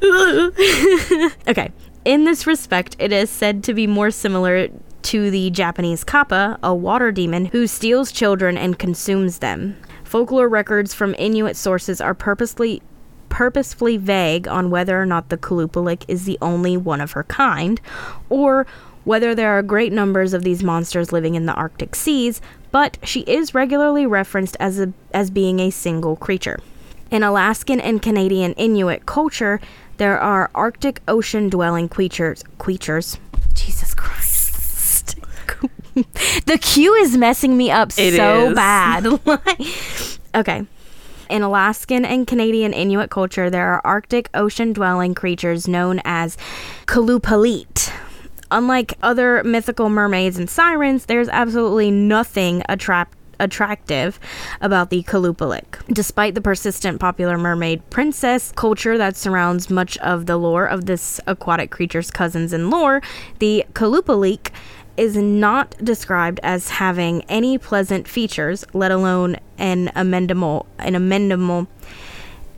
okay. 1.49 1.73
In 2.05 2.25
this 2.25 2.47
respect, 2.47 2.95
it 3.01 3.13
is 3.13 3.31
said 3.31 3.65
to 3.65 3.75
be 3.75 3.87
more 3.87 4.13
similar 4.13 4.69
to 5.03 5.31
the 5.31 5.51
Japanese 5.51 6.05
kappa, 6.05 6.59
a 6.63 6.75
water 6.75 7.11
demon 7.11 7.47
who 7.47 7.67
steals 7.67 8.13
children 8.13 8.57
and 8.57 8.79
consumes 8.79 9.39
them. 9.39 9.77
Folklore 10.05 10.49
records 10.49 10.95
from 10.95 11.17
Inuit 11.19 11.57
sources 11.57 12.01
are 12.01 12.15
purposely 12.15 12.81
purposefully 13.29 13.97
vague 13.97 14.49
on 14.49 14.71
whether 14.71 15.01
or 15.01 15.05
not 15.05 15.29
the 15.29 15.37
Qalupalik 15.37 16.05
is 16.09 16.25
the 16.25 16.39
only 16.41 16.77
one 16.77 17.01
of 17.01 17.13
her 17.13 17.25
kind, 17.25 17.81
or 18.31 18.67
whether 19.07 19.35
there 19.37 19.53
are 19.57 19.63
great 19.63 19.93
numbers 19.93 20.35
of 20.35 20.43
these 20.43 20.65
monsters 20.65 21.13
living 21.13 21.37
in 21.37 21.47
the 21.47 21.55
Arctic 21.55 21.95
seas, 21.95 22.41
but 22.73 22.99
she 23.05 23.21
is 23.21 23.55
regularly 23.55 24.05
referenced 24.05 24.57
as, 24.59 24.81
a, 24.81 24.93
as 25.15 25.31
being 25.31 25.61
a 25.61 25.71
single 25.71 26.17
creature. 26.17 26.59
In 27.11 27.23
Alaskan 27.23 27.81
and 27.81 28.03
Canadian 28.03 28.53
Inuit 28.55 29.07
culture, 29.07 29.61
there 29.99 30.19
are 30.19 30.51
Arctic 30.57 31.01
ocean 31.07 31.49
dwelling 31.49 31.89
creatures. 31.89 32.43
Creatures. 32.59 33.19
Jesus 33.55 33.95
Christ. 33.95 35.15
the 36.47 36.59
Q 36.61 36.93
is 36.95 37.17
messing 37.17 37.57
me 37.57 37.71
up 37.71 37.91
It 37.97 38.17
so 38.17 38.49
is. 38.51 38.55
bad. 38.57 39.07
okay. 40.35 40.67
In 41.31 41.43
Alaskan 41.43 42.05
and 42.05 42.27
Canadian 42.27 42.73
Inuit 42.73 43.09
culture, 43.11 43.51
there 43.51 43.69
are 43.73 43.81
Arctic 43.85 44.29
ocean 44.35 44.73
dwelling 44.73 45.15
creatures 45.15 45.69
known 45.69 46.01
as 46.05 46.37
Qalupalit. 46.87 47.93
Unlike 48.51 48.95
other 49.03 49.43
mythical 49.45 49.89
mermaids 49.89 50.39
and 50.39 50.49
sirens, 50.49 51.07
there's 51.07 51.29
absolutely 51.29 51.91
nothing 51.91 52.63
attract 52.69 53.17
attractive 53.39 54.19
about 54.63 54.89
the 54.89 55.03
Qalupalik. 55.03 55.85
Despite 55.93 56.35
the 56.35 56.41
persistent 56.41 56.99
popular 57.01 57.37
mermaid 57.37 57.89
princess 57.91 58.51
culture 58.57 58.97
that 58.97 59.15
surrounds 59.15 59.69
much 59.69 59.99
of 59.99 60.25
the 60.25 60.39
lore 60.39 60.65
of 60.65 60.87
this 60.87 61.21
aquatic 61.27 61.71
creature's 61.71 62.11
cousins 62.11 62.55
in 62.55 62.71
lore, 62.71 63.03
the 63.39 63.65
Qalupalik 63.75 64.53
is 64.97 65.17
not 65.17 65.77
described 65.85 66.41
as 66.43 66.71
having 66.71 67.23
any 67.25 67.59
pleasant 67.59 68.09
features, 68.09 68.65
let 68.73 68.91
alone 68.91 69.37
an 69.59 69.89
amendable 69.89 70.65
an 70.79 70.95
amendable 70.95 71.67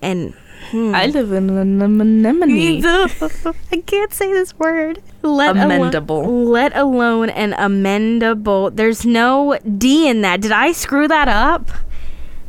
and 0.01 0.35
Hmm. 0.71 0.95
I 0.95 1.07
live 1.07 1.33
in 1.33 1.49
an 1.51 1.81
anemone. 1.81 2.85
I 3.73 3.77
can't 3.87 4.13
say 4.13 4.33
this 4.33 4.59
word. 4.59 5.03
Let 5.23 5.57
Amendable. 5.57 6.25
Alone, 6.25 6.45
let 6.45 6.77
alone 6.77 7.31
an 7.31 7.53
amendable. 7.53 8.75
There's 8.75 9.07
no 9.07 9.59
D 9.65 10.09
in 10.09 10.21
that. 10.23 10.41
Did 10.41 10.53
I 10.53 10.73
screw 10.73 11.09
that 11.09 11.29
up? 11.29 11.71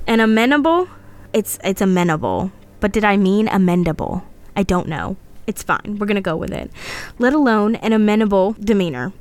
An 0.05 0.19
amendable? 0.19 0.89
It's 1.33 1.59
it's 1.63 1.81
amenable. 1.81 2.51
But 2.79 2.91
did 2.91 3.05
I 3.05 3.15
mean 3.15 3.47
amendable? 3.47 4.23
I 4.55 4.63
don't 4.63 4.87
know. 4.87 5.15
It's 5.47 5.63
fine. 5.63 5.97
We're 5.97 6.07
gonna 6.07 6.21
go 6.21 6.35
with 6.35 6.51
it. 6.51 6.71
Let 7.19 7.33
alone 7.33 7.75
an 7.75 7.93
amenable 7.93 8.55
demeanor. 8.59 9.13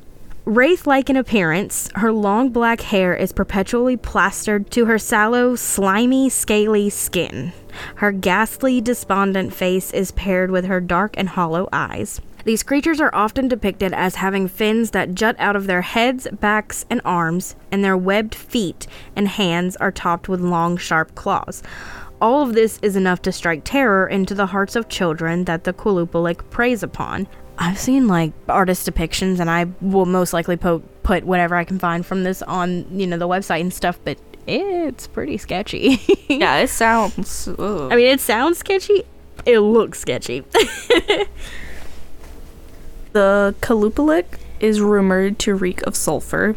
Wraith 0.49 0.87
like 0.87 1.11
in 1.11 1.17
appearance, 1.19 1.91
her 1.97 2.11
long 2.11 2.49
black 2.49 2.81
hair 2.81 3.15
is 3.15 3.33
perpetually 3.33 3.99
plastered 3.99 4.71
to 4.71 4.87
her 4.87 4.99
sallow, 4.99 5.57
slimy, 5.57 6.31
scaly 6.31 6.89
skin. 6.89 7.53
Her 7.97 8.13
ghastly, 8.13 8.81
despondent 8.81 9.53
face 9.53 9.93
is 9.93 10.11
paired 10.13 10.51
with 10.51 10.65
her 10.65 10.81
dark 10.81 11.13
and 11.19 11.29
hollow 11.29 11.69
eyes. 11.71 12.23
These 12.47 12.63
creatures 12.63 12.99
are 12.99 13.15
often 13.15 13.49
depicted 13.49 13.93
as 13.93 14.15
having 14.15 14.49
fins 14.49 14.93
that 14.93 15.15
jut 15.15 15.37
out 15.39 15.55
of 15.55 15.67
their 15.67 15.83
heads, 15.83 16.27
backs, 16.41 16.87
and 16.89 17.03
arms, 17.05 17.55
and 17.71 17.85
their 17.85 17.99
webbed 17.99 18.35
feet 18.35 18.87
and 19.15 19.29
hands 19.29 19.77
are 19.77 19.93
topped 19.93 20.31
with 20.31 20.41
long, 20.41 20.79
sharp 20.79 21.15
claws. 21.15 21.63
All 22.23 22.41
of 22.41 22.55
this 22.55 22.79
is 22.81 22.97
enough 22.97 23.21
to 23.23 23.33
strike 23.33 23.65
terror 23.65 24.07
into 24.09 24.33
the 24.33 24.47
hearts 24.47 24.77
of 24.77 24.89
children 24.89 25.45
that 25.45 25.65
the 25.65 25.75
Qalupalik 25.75 26.49
preys 26.49 26.83
upon. 26.83 27.29
I've 27.59 27.79
seen 27.79 28.07
like 28.07 28.33
artist 28.49 28.89
depictions, 28.89 29.41
and 29.41 29.51
I 29.51 29.67
will 29.81 30.07
most 30.07 30.33
likely 30.33 30.57
po- 30.57 30.83
put 31.03 31.25
whatever 31.25 31.57
I 31.57 31.65
can 31.65 31.79
find 31.79 32.07
from 32.07 32.23
this 32.25 32.41
on 32.43 32.87
you 32.99 33.07
know 33.07 33.19
the 33.19 33.29
website 33.29 33.61
and 33.61 33.75
stuff, 33.75 33.99
but 34.05 34.17
it's 34.47 35.07
pretty 35.07 35.37
sketchy. 35.39 36.01
yeah, 36.29 36.59
it 36.59 36.69
sounds. 36.71 37.49
ugh. 37.49 37.93
I 37.93 37.97
mean, 37.97 38.07
it 38.07 38.21
sounds 38.21 38.59
sketchy. 38.59 39.03
It 39.45 39.59
looks 39.61 40.01
sketchy. 40.01 40.45
The 43.13 43.55
Qalupalik 43.61 44.39
is 44.61 44.81
rumored 44.81 45.39
to 45.41 45.55
reek 45.55 45.83
of 45.83 45.97
sulfur, 45.97 46.57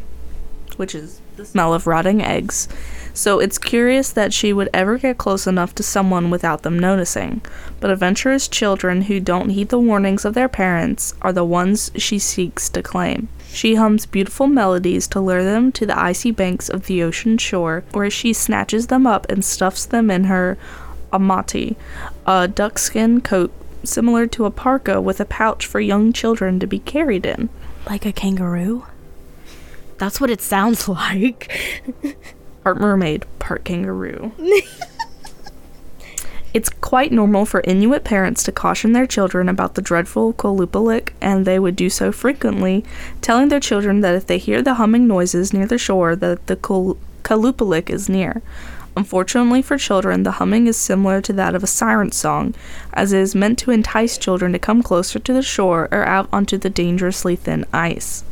which 0.77 0.93
is 0.93 1.21
the 1.37 1.45
smell 1.45 1.73
of 1.73 1.87
rotting 1.87 2.21
eggs. 2.21 2.67
So 3.13 3.39
it's 3.39 3.57
curious 3.57 4.11
that 4.11 4.33
she 4.33 4.53
would 4.53 4.69
ever 4.73 4.97
get 4.97 5.17
close 5.17 5.45
enough 5.47 5.75
to 5.75 5.83
someone 5.83 6.29
without 6.29 6.63
them 6.63 6.79
noticing. 6.79 7.41
But 7.79 7.91
adventurous 7.91 8.47
children 8.47 9.03
who 9.03 9.19
don't 9.19 9.49
heed 9.49 9.69
the 9.69 9.79
warnings 9.79 10.25
of 10.25 10.33
their 10.33 10.49
parents 10.49 11.13
are 11.21 11.33
the 11.33 11.43
ones 11.43 11.91
she 11.95 12.19
seeks 12.19 12.69
to 12.69 12.81
claim. 12.81 13.27
She 13.51 13.75
hums 13.75 14.05
beautiful 14.05 14.47
melodies 14.47 15.07
to 15.09 15.19
lure 15.19 15.43
them 15.43 15.71
to 15.73 15.85
the 15.85 15.99
icy 15.99 16.31
banks 16.31 16.69
of 16.69 16.85
the 16.85 17.03
ocean 17.03 17.37
shore, 17.37 17.83
where 17.91 18.09
she 18.09 18.31
snatches 18.31 18.87
them 18.87 19.05
up 19.05 19.29
and 19.29 19.43
stuffs 19.43 19.85
them 19.85 20.09
in 20.09 20.25
her 20.25 20.57
amauti, 21.11 21.75
a 22.25 22.47
duckskin 22.47 23.21
coat 23.21 23.51
similar 23.83 24.25
to 24.27 24.45
a 24.45 24.51
parka 24.51 25.01
with 25.01 25.19
a 25.19 25.25
pouch 25.25 25.65
for 25.65 25.79
young 25.81 26.13
children 26.13 26.59
to 26.59 26.67
be 26.67 26.79
carried 26.79 27.25
in. 27.25 27.49
like 27.85 28.05
a 28.05 28.13
kangaroo? 28.13 28.85
That's 29.97 30.21
what 30.21 30.29
it 30.29 30.41
sounds 30.41 30.87
like. 30.87 31.51
Part 32.63 32.79
mermaid, 32.79 33.25
part 33.39 33.63
kangaroo. 33.63 34.31
it's 36.53 36.69
quite 36.69 37.11
normal 37.11 37.45
for 37.45 37.61
Inuit 37.61 38.03
parents 38.03 38.43
to 38.43 38.51
caution 38.51 38.93
their 38.93 39.07
children 39.07 39.49
about 39.49 39.73
the 39.75 39.81
dreadful 39.81 40.33
Qalupalik, 40.33 41.09
and 41.21 41.45
they 41.45 41.57
would 41.57 41.75
do 41.75 41.89
so 41.89 42.11
frequently, 42.11 42.85
telling 43.21 43.49
their 43.49 43.59
children 43.59 44.01
that 44.01 44.15
if 44.15 44.27
they 44.27 44.37
hear 44.37 44.61
the 44.61 44.75
humming 44.75 45.07
noises 45.07 45.53
near 45.53 45.65
the 45.65 45.79
shore, 45.79 46.15
that 46.15 46.45
the 46.45 46.55
Kol- 46.55 46.97
Qalupalik 47.23 47.89
is 47.89 48.07
near. 48.07 48.43
Unfortunately 48.95 49.61
for 49.61 49.77
children, 49.77 50.23
the 50.23 50.33
humming 50.33 50.67
is 50.67 50.77
similar 50.77 51.21
to 51.21 51.33
that 51.33 51.55
of 51.55 51.63
a 51.63 51.67
siren 51.67 52.11
song, 52.11 52.53
as 52.93 53.13
it 53.13 53.19
is 53.19 53.33
meant 53.33 53.57
to 53.59 53.71
entice 53.71 54.17
children 54.17 54.51
to 54.51 54.59
come 54.59 54.83
closer 54.83 55.17
to 55.17 55.33
the 55.33 55.41
shore 55.41 55.87
or 55.91 56.03
out 56.03 56.27
onto 56.31 56.57
the 56.57 56.69
dangerously 56.69 57.35
thin 57.35 57.65
ice. 57.73 58.23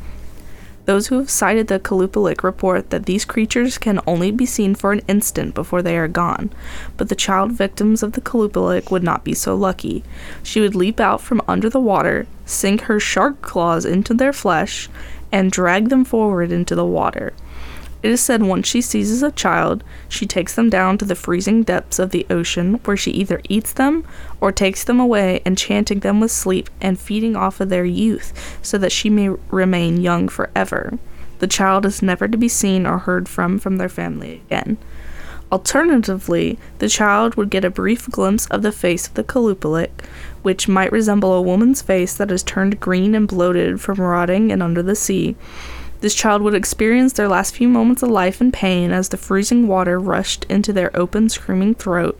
Those 0.90 1.06
who 1.06 1.20
have 1.20 1.30
sighted 1.30 1.68
the 1.68 1.80
Qalupalik 1.80 2.42
report 2.42 2.90
that 2.90 3.06
these 3.06 3.24
creatures 3.24 3.78
can 3.78 4.00
only 4.08 4.32
be 4.32 4.48
seen 4.48 4.74
for 4.74 4.92
an 4.92 5.04
instant 5.08 5.54
before 5.54 5.84
they 5.84 5.96
are 6.00 6.08
gone, 6.08 6.50
but 6.98 7.10
the 7.10 7.16
child 7.16 7.52
victims 7.52 8.02
of 8.02 8.14
the 8.14 8.22
Qalupalik 8.22 8.90
would 8.90 9.04
not 9.04 9.24
be 9.24 9.36
so 9.36 9.54
lucky. 9.54 10.04
She 10.42 10.60
would 10.60 10.74
leap 10.74 11.00
out 11.00 11.22
from 11.22 11.44
under 11.48 11.70
the 11.70 11.80
water, 11.80 12.26
sink 12.44 12.82
her 12.82 13.00
shark 13.00 13.40
claws 13.44 13.86
into 13.86 14.16
their 14.16 14.34
flesh, 14.34 14.90
and 15.32 15.52
drag 15.52 15.90
them 15.90 16.06
forward 16.06 16.52
into 16.52 16.74
the 16.74 16.84
water. 16.84 17.34
It 18.02 18.12
is 18.12 18.22
said 18.22 18.44
once 18.44 18.68
she 18.68 18.82
seizes 18.82 19.22
a 19.22 19.32
child, 19.32 19.84
she 20.08 20.26
takes 20.26 20.56
them 20.56 20.70
down 20.70 20.98
to 20.98 21.06
the 21.06 21.16
freezing 21.16 21.64
depths 21.64 22.00
of 22.00 22.12
the 22.12 22.26
ocean, 22.30 22.76
where 22.86 22.96
she 22.96 23.12
either 23.12 23.42
eats 23.50 23.74
them 23.74 24.06
or 24.40 24.52
takes 24.52 24.86
them 24.86 25.00
away, 25.02 25.42
enchanting 25.46 26.00
them 26.00 26.22
with 26.22 26.32
sleep 26.32 26.70
and 26.80 27.00
feeding 27.00 27.36
off 27.36 27.60
of 27.60 27.70
their 27.70 27.86
youth, 27.86 28.60
so 28.62 28.78
that 28.78 28.94
she 28.94 29.10
may 29.10 29.30
remain 29.52 30.00
young 30.00 30.30
forever. 30.30 30.98
The 31.40 31.48
child 31.48 31.86
is 31.86 32.02
never 32.02 32.28
to 32.28 32.38
be 32.38 32.48
seen 32.48 32.86
or 32.86 33.00
heard 33.00 33.28
from 33.28 33.60
from 33.60 33.78
their 33.78 33.90
family 33.90 34.42
again. 34.48 34.78
Alternatively, 35.52 36.60
the 36.78 36.88
child 36.88 37.36
would 37.36 37.50
get 37.50 37.66
a 37.66 37.72
brief 37.72 38.08
glimpse 38.10 38.46
of 38.48 38.62
the 38.62 38.72
face 38.72 39.08
of 39.08 39.16
the 39.16 39.24
Qalupalik, 39.24 40.06
which 40.44 40.68
might 40.68 40.92
resemble 40.92 41.34
a 41.34 41.42
woman's 41.42 41.82
face 41.82 42.14
that 42.16 42.32
is 42.32 42.44
turned 42.44 42.80
green 42.80 43.16
and 43.16 43.28
bloated 43.28 43.82
from 43.82 44.00
rotting 44.00 44.52
and 44.52 44.62
under 44.62 44.84
the 44.84 44.96
sea. 44.96 45.36
This 46.02 46.16
child 46.16 46.42
would 46.42 46.56
experience 46.56 47.14
their 47.14 47.28
last 47.28 47.56
few 47.56 47.68
moments 47.68 48.02
of 48.02 48.10
life 48.10 48.40
in 48.40 48.52
pain 48.52 48.92
as 48.92 49.10
the 49.10 49.18
freezing 49.18 49.68
water 49.68 50.00
rushed 50.00 50.46
into 50.46 50.72
their 50.72 50.96
open, 50.96 51.28
screaming 51.28 51.76
throat, 51.76 52.20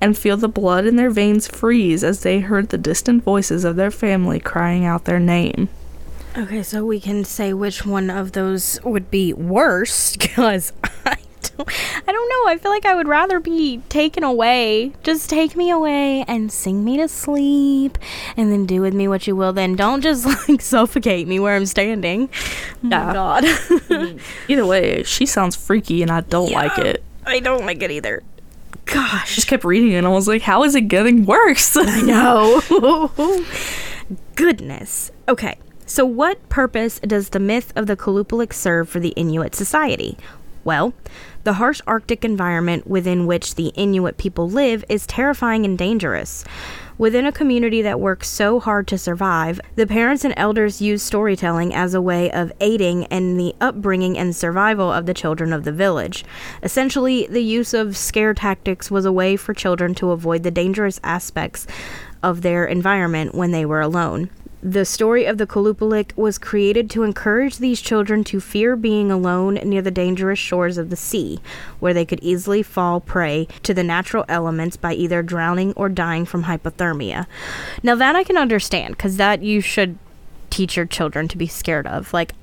and 0.00 0.18
feel 0.18 0.36
the 0.36 0.48
blood 0.48 0.84
in 0.84 0.96
their 0.96 1.10
veins 1.10 1.48
freeze 1.48 2.04
as 2.04 2.20
they 2.20 2.40
heard 2.40 2.68
the 2.68 2.76
distant 2.76 3.22
voices 3.22 3.64
of 3.64 3.76
their 3.76 3.90
family 3.90 4.38
crying 4.38 4.84
out 4.84 5.06
their 5.06 5.20
name. 5.20 5.70
Okay, 6.36 6.62
so 6.62 6.84
we 6.84 7.00
can 7.00 7.24
say 7.24 7.54
which 7.54 7.86
one 7.86 8.10
of 8.10 8.32
those 8.32 8.78
would 8.84 9.10
be 9.10 9.32
worse 9.32 10.16
because 10.18 10.72
I 11.06 11.16
I 12.06 12.12
don't 12.12 12.28
know. 12.28 12.50
I 12.52 12.58
feel 12.60 12.70
like 12.70 12.84
I 12.86 12.94
would 12.94 13.08
rather 13.08 13.40
be 13.40 13.78
taken 13.88 14.24
away. 14.24 14.92
Just 15.02 15.30
take 15.30 15.56
me 15.56 15.70
away 15.70 16.24
and 16.28 16.50
sing 16.52 16.84
me 16.84 16.96
to 16.98 17.08
sleep, 17.08 17.98
and 18.36 18.50
then 18.52 18.66
do 18.66 18.80
with 18.80 18.94
me 18.94 19.08
what 19.08 19.26
you 19.26 19.36
will. 19.36 19.52
Then 19.52 19.76
don't 19.76 20.00
just 20.00 20.26
like 20.48 20.60
suffocate 20.60 21.26
me 21.28 21.38
where 21.40 21.56
I'm 21.56 21.66
standing. 21.66 22.28
Oh 22.84 22.88
Yeah. 22.88 23.12
God, 23.12 23.44
Either 24.48 24.66
way, 24.66 25.02
she 25.04 25.26
sounds 25.26 25.56
freaky 25.56 26.02
and 26.02 26.10
I 26.10 26.20
don't 26.22 26.50
like 26.52 26.78
it. 26.78 27.02
I 27.26 27.40
don't 27.40 27.64
like 27.64 27.82
it 27.82 27.90
either. 27.90 28.22
Gosh, 28.86 29.34
Just 29.36 29.46
kept 29.48 29.64
reading 29.64 29.92
it 29.92 29.96
and 29.96 30.06
I 30.06 30.10
was 30.10 30.28
like, 30.28 30.42
how 30.42 30.62
is 30.64 30.74
it 30.74 30.82
getting 30.82 31.24
worse? 31.24 31.74
I 31.76 32.02
know. 32.02 33.44
Goodness. 34.34 35.10
Okay. 35.28 35.56
So, 35.86 36.04
what 36.04 36.46
purpose 36.48 36.98
does 37.00 37.30
the 37.30 37.38
myth 37.40 37.72
of 37.76 37.86
the 37.86 37.96
Qalupalik 37.96 38.52
serve 38.52 38.88
for 38.88 39.00
the 39.00 39.10
Inuit 39.10 39.54
society? 39.54 40.16
Well, 40.64 40.94
the 41.44 41.54
harsh 41.54 41.82
Arctic 41.86 42.24
environment 42.24 42.86
within 42.86 43.26
which 43.26 43.54
the 43.54 43.68
Inuit 43.76 44.16
people 44.16 44.48
live 44.48 44.84
is 44.88 45.06
terrifying 45.06 45.64
and 45.66 45.76
dangerous. 45.76 46.44
Within 46.96 47.26
a 47.26 47.32
community 47.32 47.82
that 47.82 48.00
works 48.00 48.28
so 48.28 48.60
hard 48.60 48.86
to 48.86 48.96
survive, 48.96 49.60
the 49.74 49.86
parents 49.86 50.24
and 50.24 50.32
elders 50.36 50.80
use 50.80 51.02
storytelling 51.02 51.74
as 51.74 51.92
a 51.92 52.00
way 52.00 52.30
of 52.30 52.52
aiding 52.60 53.02
in 53.04 53.36
the 53.36 53.54
upbringing 53.60 54.16
and 54.16 54.34
survival 54.34 54.92
of 54.92 55.04
the 55.04 55.12
children 55.12 55.52
of 55.52 55.64
the 55.64 55.72
village. 55.72 56.24
Essentially, 56.62 57.26
the 57.26 57.42
use 57.42 57.74
of 57.74 57.96
scare 57.96 58.32
tactics 58.32 58.90
was 58.90 59.04
a 59.04 59.12
way 59.12 59.36
for 59.36 59.52
children 59.52 59.94
to 59.96 60.12
avoid 60.12 60.44
the 60.44 60.52
dangerous 60.52 61.00
aspects 61.02 61.66
of 62.22 62.42
their 62.42 62.64
environment 62.64 63.34
when 63.34 63.50
they 63.50 63.66
were 63.66 63.80
alone. 63.80 64.30
The 64.66 64.86
story 64.86 65.26
of 65.26 65.36
the 65.36 65.46
Qalupalik 65.46 66.16
was 66.16 66.38
created 66.38 66.88
to 66.90 67.02
encourage 67.02 67.58
these 67.58 67.82
children 67.82 68.24
to 68.24 68.40
fear 68.40 68.76
being 68.76 69.10
alone 69.10 69.56
near 69.56 69.82
the 69.82 69.90
dangerous 69.90 70.38
shores 70.38 70.78
of 70.78 70.88
the 70.88 70.96
sea, 70.96 71.38
where 71.80 71.92
they 71.92 72.06
could 72.06 72.20
easily 72.22 72.62
fall 72.62 72.98
prey 72.98 73.46
to 73.62 73.74
the 73.74 73.84
natural 73.84 74.24
elements 74.26 74.78
by 74.78 74.94
either 74.94 75.22
drowning 75.22 75.74
or 75.74 75.90
dying 75.90 76.24
from 76.24 76.44
hypothermia. 76.44 77.26
Now, 77.82 77.94
that 77.96 78.16
I 78.16 78.24
can 78.24 78.38
understand, 78.38 78.96
because 78.96 79.18
that 79.18 79.42
you 79.42 79.60
should 79.60 79.98
teach 80.48 80.76
your 80.78 80.86
children 80.86 81.28
to 81.28 81.36
be 81.36 81.46
scared 81.46 81.86
of. 81.86 82.14
Like, 82.14 82.32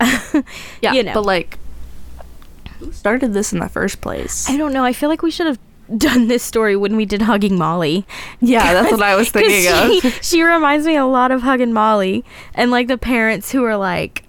Yeah, 0.82 0.94
you 0.94 1.02
know. 1.02 1.16
but 1.16 1.26
like, 1.26 1.58
who 2.78 2.92
started 2.92 3.34
this 3.34 3.52
in 3.52 3.58
the 3.58 3.70
first 3.70 4.00
place? 4.00 4.48
I 4.48 4.58
don't 4.58 4.74
know. 4.74 4.86
I 4.86 4.94
feel 4.94 5.10
like 5.10 5.24
we 5.24 5.32
should 5.32 5.48
have 5.48 5.58
done 5.98 6.28
this 6.28 6.44
story 6.44 6.76
when 6.76 6.96
we 6.96 7.06
did 7.06 7.24
Hugging 7.24 7.58
Molly. 7.58 8.06
yeah, 8.40 8.74
that's 8.74 8.92
what 8.92 9.02
I 9.02 9.16
was 9.16 9.30
thinking 9.32 9.62
she, 10.02 10.08
of. 10.08 10.14
she 10.24 10.44
reminds 10.44 10.86
me 10.86 10.96
a 10.96 11.06
lot 11.06 11.32
of 11.32 11.42
Hugging 11.42 11.74
Molly 11.74 12.24
and 12.54 12.72
like 12.72 12.88
the 12.88 12.98
parents 12.98 13.52
who 13.52 13.64
are 13.64 13.78
like, 13.78 14.24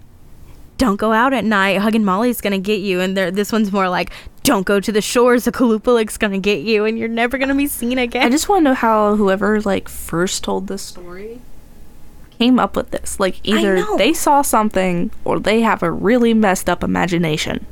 "Don't 0.77 0.97
go 0.97 1.13
out 1.13 1.33
at 1.33 1.45
night. 1.45 1.79
Hugging 1.79 2.03
Molly's 2.03 2.41
gonna 2.41 2.59
get 2.59 2.79
you," 2.81 2.99
and 2.99 3.15
this 3.17 3.51
one's 3.51 3.71
more 3.71 3.89
like, 3.89 4.11
"Don't 4.43 4.65
go 4.65 4.79
to 4.79 4.91
the 4.91 5.01
shores. 5.01 5.45
The 5.45 5.51
Qalupalik's 5.51 6.17
gonna 6.17 6.39
get 6.39 6.61
you, 6.61 6.85
and 6.85 6.97
you're 6.97 7.07
never 7.07 7.37
gonna 7.37 7.55
be 7.55 7.67
seen 7.67 7.97
again." 7.97 8.25
I 8.25 8.29
just 8.29 8.49
want 8.49 8.61
to 8.61 8.63
know 8.71 8.75
how 8.75 9.15
whoever 9.15 9.61
like 9.61 9.89
first 9.89 10.43
told 10.43 10.67
this 10.67 10.81
story 10.81 11.39
came 12.43 12.59
up 12.59 12.75
with 12.75 12.91
this. 12.91 13.19
Like 13.19 13.39
either 13.43 13.85
they 13.97 14.13
saw 14.13 14.41
something 14.41 15.11
or 15.23 15.39
they 15.39 15.61
have 15.61 15.81
a 15.81 15.89
really 15.89 16.33
messed 16.33 16.69
up 16.69 16.83
imagination. 16.83 17.65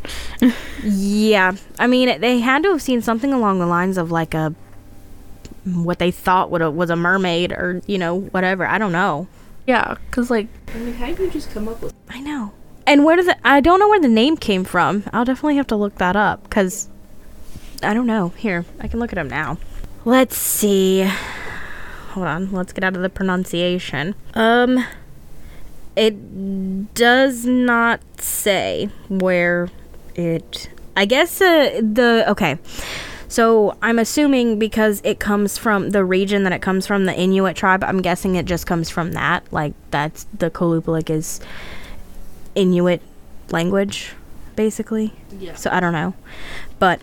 yeah, 0.84 1.54
I 1.78 1.88
mean, 1.88 2.22
they 2.22 2.40
had 2.40 2.64
to 2.64 2.72
have 2.72 2.82
seen 2.82 3.02
something 3.02 3.34
along 3.34 3.60
the 3.60 3.66
lines 3.66 3.98
of 3.98 4.12
like 4.12 4.34
a 4.34 4.56
what 5.66 6.00
they 6.00 6.10
thought 6.10 6.50
would 6.50 6.62
a, 6.62 6.72
was 6.72 6.90
a 6.90 6.96
mermaid 6.96 7.52
or 7.52 7.82
you 7.86 7.98
know 7.98 8.20
whatever. 8.20 8.66
I 8.66 8.78
don't 8.78 8.94
know. 8.94 9.28
Yeah, 9.68 9.98
cuz 10.12 10.32
like 10.32 10.48
I 10.74 10.78
mean, 10.80 10.94
how 10.94 11.12
do 11.12 11.24
you 11.24 11.30
just 11.30 11.52
come 11.52 11.68
up 11.68 11.82
with 11.82 11.94
I 12.10 12.22
know. 12.22 12.54
And 12.88 13.04
where 13.06 13.18
did 13.18 13.28
the 13.28 13.36
I 13.46 13.60
don't 13.60 13.80
know 13.80 13.90
where 13.90 14.00
the 14.00 14.08
name 14.08 14.38
came 14.38 14.64
from. 14.64 15.04
I'll 15.12 15.26
definitely 15.26 15.58
have 15.58 15.68
to 15.68 15.76
look 15.76 15.96
that 15.96 16.16
up 16.16 16.50
cuz 16.50 16.88
I 17.84 17.94
don't 17.94 18.08
know. 18.08 18.30
Here, 18.38 18.66
I 18.80 18.88
can 18.88 19.00
look 19.00 19.12
at 19.12 19.18
up 19.18 19.28
now. 19.28 19.58
Let's 20.06 20.38
see. 20.38 21.08
Hold 22.12 22.28
on. 22.28 22.52
Let's 22.52 22.74
get 22.74 22.84
out 22.84 22.96
of 22.96 23.02
the 23.02 23.10
pronunciation. 23.10 24.16
Um 24.34 24.86
it 25.96 26.94
does 26.94 27.46
not 27.46 28.00
say 28.20 28.90
where 29.10 29.70
it 30.16 30.70
I 30.96 31.06
guess 31.06 31.42
uh, 31.42 31.82
the 31.82 32.26
okay. 32.30 32.58
So 33.28 33.78
I'm 33.82 33.98
assuming 33.98 34.60
because 34.60 35.02
it 35.06 35.20
comes 35.20 35.58
from 35.58 35.92
the 35.92 36.04
region 36.04 36.44
that 36.44 36.52
it 36.52 36.62
comes 36.62 36.86
from, 36.86 37.06
the 37.06 37.18
Inuit 37.18 37.56
tribe. 37.56 37.82
I'm 37.82 38.02
guessing 38.02 38.36
it 38.36 38.46
just 38.46 38.68
comes 38.68 38.90
from 38.90 39.14
that. 39.14 39.52
Like 39.54 39.74
that's 39.90 40.26
the 40.38 40.50
Qalupalik 40.50 41.10
is 41.10 41.40
Inuit 42.56 43.02
language, 43.52 44.12
basically. 44.58 45.14
Yeah. 45.40 45.56
So 45.56 45.70
I 45.72 45.80
don't 45.80 45.94
know, 45.94 46.14
but 46.78 47.02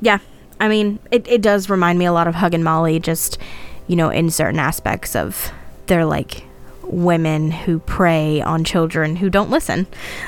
yeah, 0.00 0.18
I 0.60 0.68
mean, 0.68 1.00
it 1.10 1.26
it 1.26 1.42
does 1.42 1.68
remind 1.68 1.98
me 1.98 2.04
a 2.04 2.12
lot 2.12 2.28
of 2.28 2.36
Hugging 2.36 2.62
Molly, 2.62 3.00
just 3.00 3.38
you 3.86 3.96
know, 3.96 4.08
in 4.10 4.30
certain 4.30 4.58
aspects 4.60 5.14
of 5.14 5.52
they're 5.86 6.04
like 6.04 6.44
women 6.82 7.50
who 7.50 7.78
prey 7.80 8.40
on 8.40 8.64
children 8.64 9.16
who 9.16 9.30
don't 9.30 9.50
listen. 9.50 9.86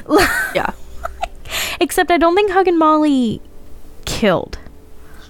Yeah. 0.54 0.72
Except 1.80 2.10
I 2.10 2.18
don't 2.18 2.34
think 2.34 2.50
Hugging 2.50 2.78
Molly 2.78 3.40
killed. 4.04 4.58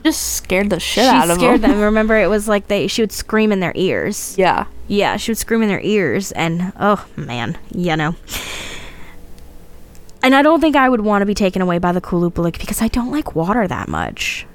Just 0.05 0.35
scared 0.37 0.71
the 0.71 0.79
shit 0.79 1.05
she 1.05 1.09
out 1.11 1.29
of 1.31 1.37
scared 1.39 1.61
them. 1.63 1.73
them. 1.73 1.81
Remember, 1.93 2.17
it 2.17 2.29
was 2.29 2.47
like 2.49 2.69
they 2.69 2.87
she 2.87 3.03
would 3.03 3.13
scream 3.13 3.51
in 3.53 3.61
their 3.61 3.73
ears. 3.75 4.37
Yeah. 4.39 4.67
Yeah, 4.87 5.17
she 5.17 5.33
would 5.33 5.39
scream 5.39 5.63
in 5.63 5.69
their 5.69 5.81
ears, 5.81 6.31
and 6.33 6.73
oh 6.79 7.05
man, 7.17 7.59
you 7.75 7.97
know. 7.97 8.15
And 10.23 10.35
I 10.35 10.43
don't 10.43 10.61
think 10.61 10.77
I 10.77 10.89
would 10.89 11.01
want 11.01 11.23
to 11.23 11.27
be 11.27 11.35
taken 11.35 11.61
away 11.61 11.79
by 11.79 11.91
the 11.93 12.01
Qalupalik 12.01 12.59
because 12.61 12.81
I 12.81 12.89
don't 12.89 13.11
like 13.11 13.35
water 13.35 13.67
that 13.67 13.89
much. 13.89 14.47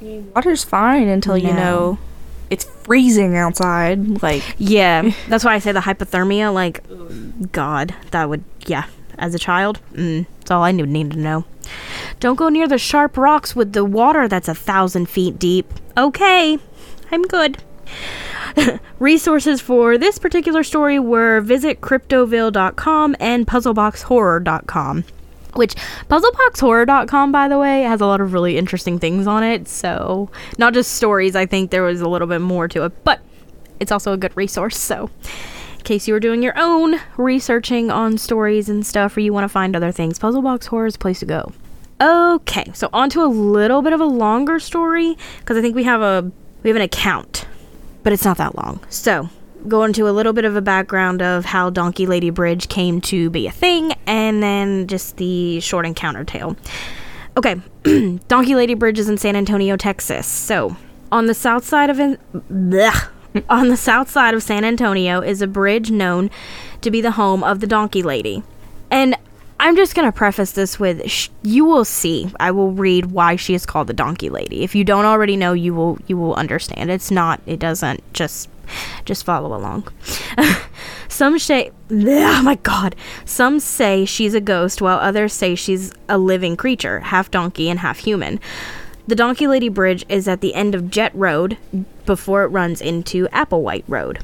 Water's 0.00 0.64
fine 0.64 1.08
until 1.08 1.36
you 1.36 1.52
know 1.52 1.98
it's 2.50 2.64
freezing 2.64 3.36
outside. 3.36 4.22
Like 4.22 4.42
Yeah, 4.58 5.12
that's 5.28 5.44
why 5.44 5.54
I 5.54 5.58
say 5.58 5.72
the 5.72 5.80
hypothermia. 5.80 6.52
Like, 6.52 6.82
God, 7.52 7.94
that 8.10 8.28
would 8.28 8.44
yeah. 8.66 8.86
As 9.18 9.34
a 9.34 9.38
child, 9.38 9.80
mm, 9.94 10.26
that's 10.40 10.50
all 10.50 10.62
I 10.62 10.72
knew, 10.72 10.84
need 10.84 11.12
to 11.12 11.18
know. 11.18 11.44
Don't 12.20 12.36
go 12.36 12.50
near 12.50 12.68
the 12.68 12.76
sharp 12.78 13.16
rocks 13.16 13.56
with 13.56 13.72
the 13.72 13.84
water 13.84 14.28
that's 14.28 14.48
a 14.48 14.54
thousand 14.54 15.08
feet 15.08 15.38
deep. 15.38 15.72
Okay, 15.96 16.58
I'm 17.10 17.22
good. 17.22 17.62
Resources 18.98 19.60
for 19.60 19.96
this 19.98 20.18
particular 20.18 20.62
story 20.62 20.98
were 20.98 21.40
visit 21.40 21.80
cryptoville.com 21.80 23.16
and 23.20 23.46
puzzleboxhorror.com. 23.46 25.04
Which 25.56 25.74
puzzleboxhorror.com 26.08 27.32
by 27.32 27.48
the 27.48 27.58
way 27.58 27.82
has 27.82 28.00
a 28.00 28.06
lot 28.06 28.20
of 28.20 28.32
really 28.32 28.56
interesting 28.56 28.98
things 28.98 29.26
on 29.26 29.42
it. 29.42 29.68
So, 29.68 30.30
not 30.58 30.74
just 30.74 30.92
stories, 30.92 31.34
I 31.34 31.46
think 31.46 31.70
there 31.70 31.82
was 31.82 32.00
a 32.00 32.08
little 32.08 32.28
bit 32.28 32.40
more 32.40 32.68
to 32.68 32.84
it, 32.84 33.04
but 33.04 33.20
it's 33.80 33.92
also 33.92 34.12
a 34.12 34.16
good 34.16 34.36
resource. 34.36 34.76
So, 34.78 35.10
in 35.78 35.84
case 35.84 36.08
you 36.08 36.14
were 36.14 36.20
doing 36.20 36.42
your 36.42 36.54
own 36.56 37.00
researching 37.16 37.90
on 37.90 38.18
stories 38.18 38.68
and 38.68 38.86
stuff 38.86 39.16
or 39.16 39.20
you 39.20 39.32
want 39.32 39.44
to 39.44 39.48
find 39.48 39.74
other 39.74 39.92
things, 39.92 40.18
Puzzlebox 40.18 40.66
Horror 40.66 40.86
is 40.86 40.96
a 40.96 40.98
place 40.98 41.20
to 41.20 41.26
go. 41.26 41.52
Okay, 42.00 42.70
so 42.74 42.90
on 42.92 43.08
to 43.10 43.22
a 43.22 43.26
little 43.26 43.80
bit 43.80 43.94
of 43.94 44.00
a 44.00 44.04
longer 44.06 44.58
story 44.58 45.16
because 45.38 45.56
I 45.56 45.62
think 45.62 45.74
we 45.74 45.84
have 45.84 46.02
a 46.02 46.30
we 46.62 46.68
have 46.70 46.76
an 46.76 46.82
account, 46.82 47.46
but 48.02 48.12
it's 48.12 48.24
not 48.24 48.36
that 48.36 48.54
long. 48.56 48.80
So, 48.90 49.30
go 49.66 49.84
into 49.84 50.08
a 50.08 50.10
little 50.10 50.32
bit 50.32 50.44
of 50.44 50.56
a 50.56 50.62
background 50.62 51.22
of 51.22 51.44
how 51.44 51.70
Donkey 51.70 52.06
Lady 52.06 52.30
Bridge 52.30 52.68
came 52.68 53.00
to 53.02 53.30
be 53.30 53.46
a 53.46 53.50
thing 53.50 53.92
and 54.06 54.42
then 54.42 54.86
just 54.86 55.16
the 55.16 55.60
short 55.60 55.86
encounter 55.86 56.24
tale. 56.24 56.56
Okay, 57.36 57.56
Donkey 58.28 58.54
Lady 58.54 58.74
Bridge 58.74 58.98
is 58.98 59.08
in 59.08 59.18
San 59.18 59.36
Antonio, 59.36 59.76
Texas. 59.76 60.26
So, 60.26 60.76
on 61.12 61.26
the 61.26 61.34
south 61.34 61.64
side 61.64 61.90
of 61.90 61.96
bleh. 61.96 63.08
on 63.48 63.68
the 63.68 63.76
south 63.76 64.10
side 64.10 64.34
of 64.34 64.42
San 64.42 64.64
Antonio 64.64 65.20
is 65.20 65.42
a 65.42 65.46
bridge 65.46 65.90
known 65.90 66.30
to 66.80 66.90
be 66.90 67.00
the 67.00 67.12
home 67.12 67.44
of 67.44 67.60
the 67.60 67.66
Donkey 67.66 68.02
Lady. 68.02 68.42
And 68.90 69.16
I'm 69.58 69.76
just 69.76 69.94
going 69.94 70.06
to 70.06 70.16
preface 70.16 70.52
this 70.52 70.78
with 70.78 71.08
sh- 71.10 71.28
you 71.42 71.64
will 71.64 71.84
see. 71.84 72.30
I 72.38 72.50
will 72.50 72.72
read 72.72 73.06
why 73.06 73.36
she 73.36 73.54
is 73.54 73.64
called 73.64 73.86
the 73.86 73.94
Donkey 73.94 74.28
Lady. 74.28 74.62
If 74.62 74.74
you 74.74 74.84
don't 74.84 75.06
already 75.06 75.36
know, 75.36 75.52
you 75.54 75.74
will 75.74 75.98
you 76.06 76.16
will 76.16 76.34
understand. 76.34 76.90
It's 76.90 77.10
not 77.10 77.40
it 77.46 77.58
doesn't 77.58 78.02
just 78.12 78.48
just 79.04 79.24
follow 79.24 79.56
along. 79.56 79.88
Some 81.08 81.38
say 81.38 81.70
oh 81.90 82.42
my 82.42 82.56
god. 82.56 82.94
Some 83.24 83.60
say 83.60 84.04
she's 84.04 84.34
a 84.34 84.40
ghost 84.40 84.82
while 84.82 84.98
others 84.98 85.32
say 85.32 85.54
she's 85.54 85.92
a 86.08 86.18
living 86.18 86.56
creature, 86.56 87.00
half 87.00 87.30
donkey 87.30 87.70
and 87.70 87.80
half 87.80 87.98
human. 87.98 88.40
The 89.08 89.14
Donkey 89.14 89.46
Lady 89.46 89.68
Bridge 89.68 90.04
is 90.08 90.26
at 90.26 90.40
the 90.40 90.52
end 90.54 90.74
of 90.74 90.90
Jett 90.90 91.14
Road 91.14 91.56
before 92.06 92.42
it 92.42 92.48
runs 92.48 92.80
into 92.80 93.28
Applewhite 93.28 93.84
Road. 93.86 94.18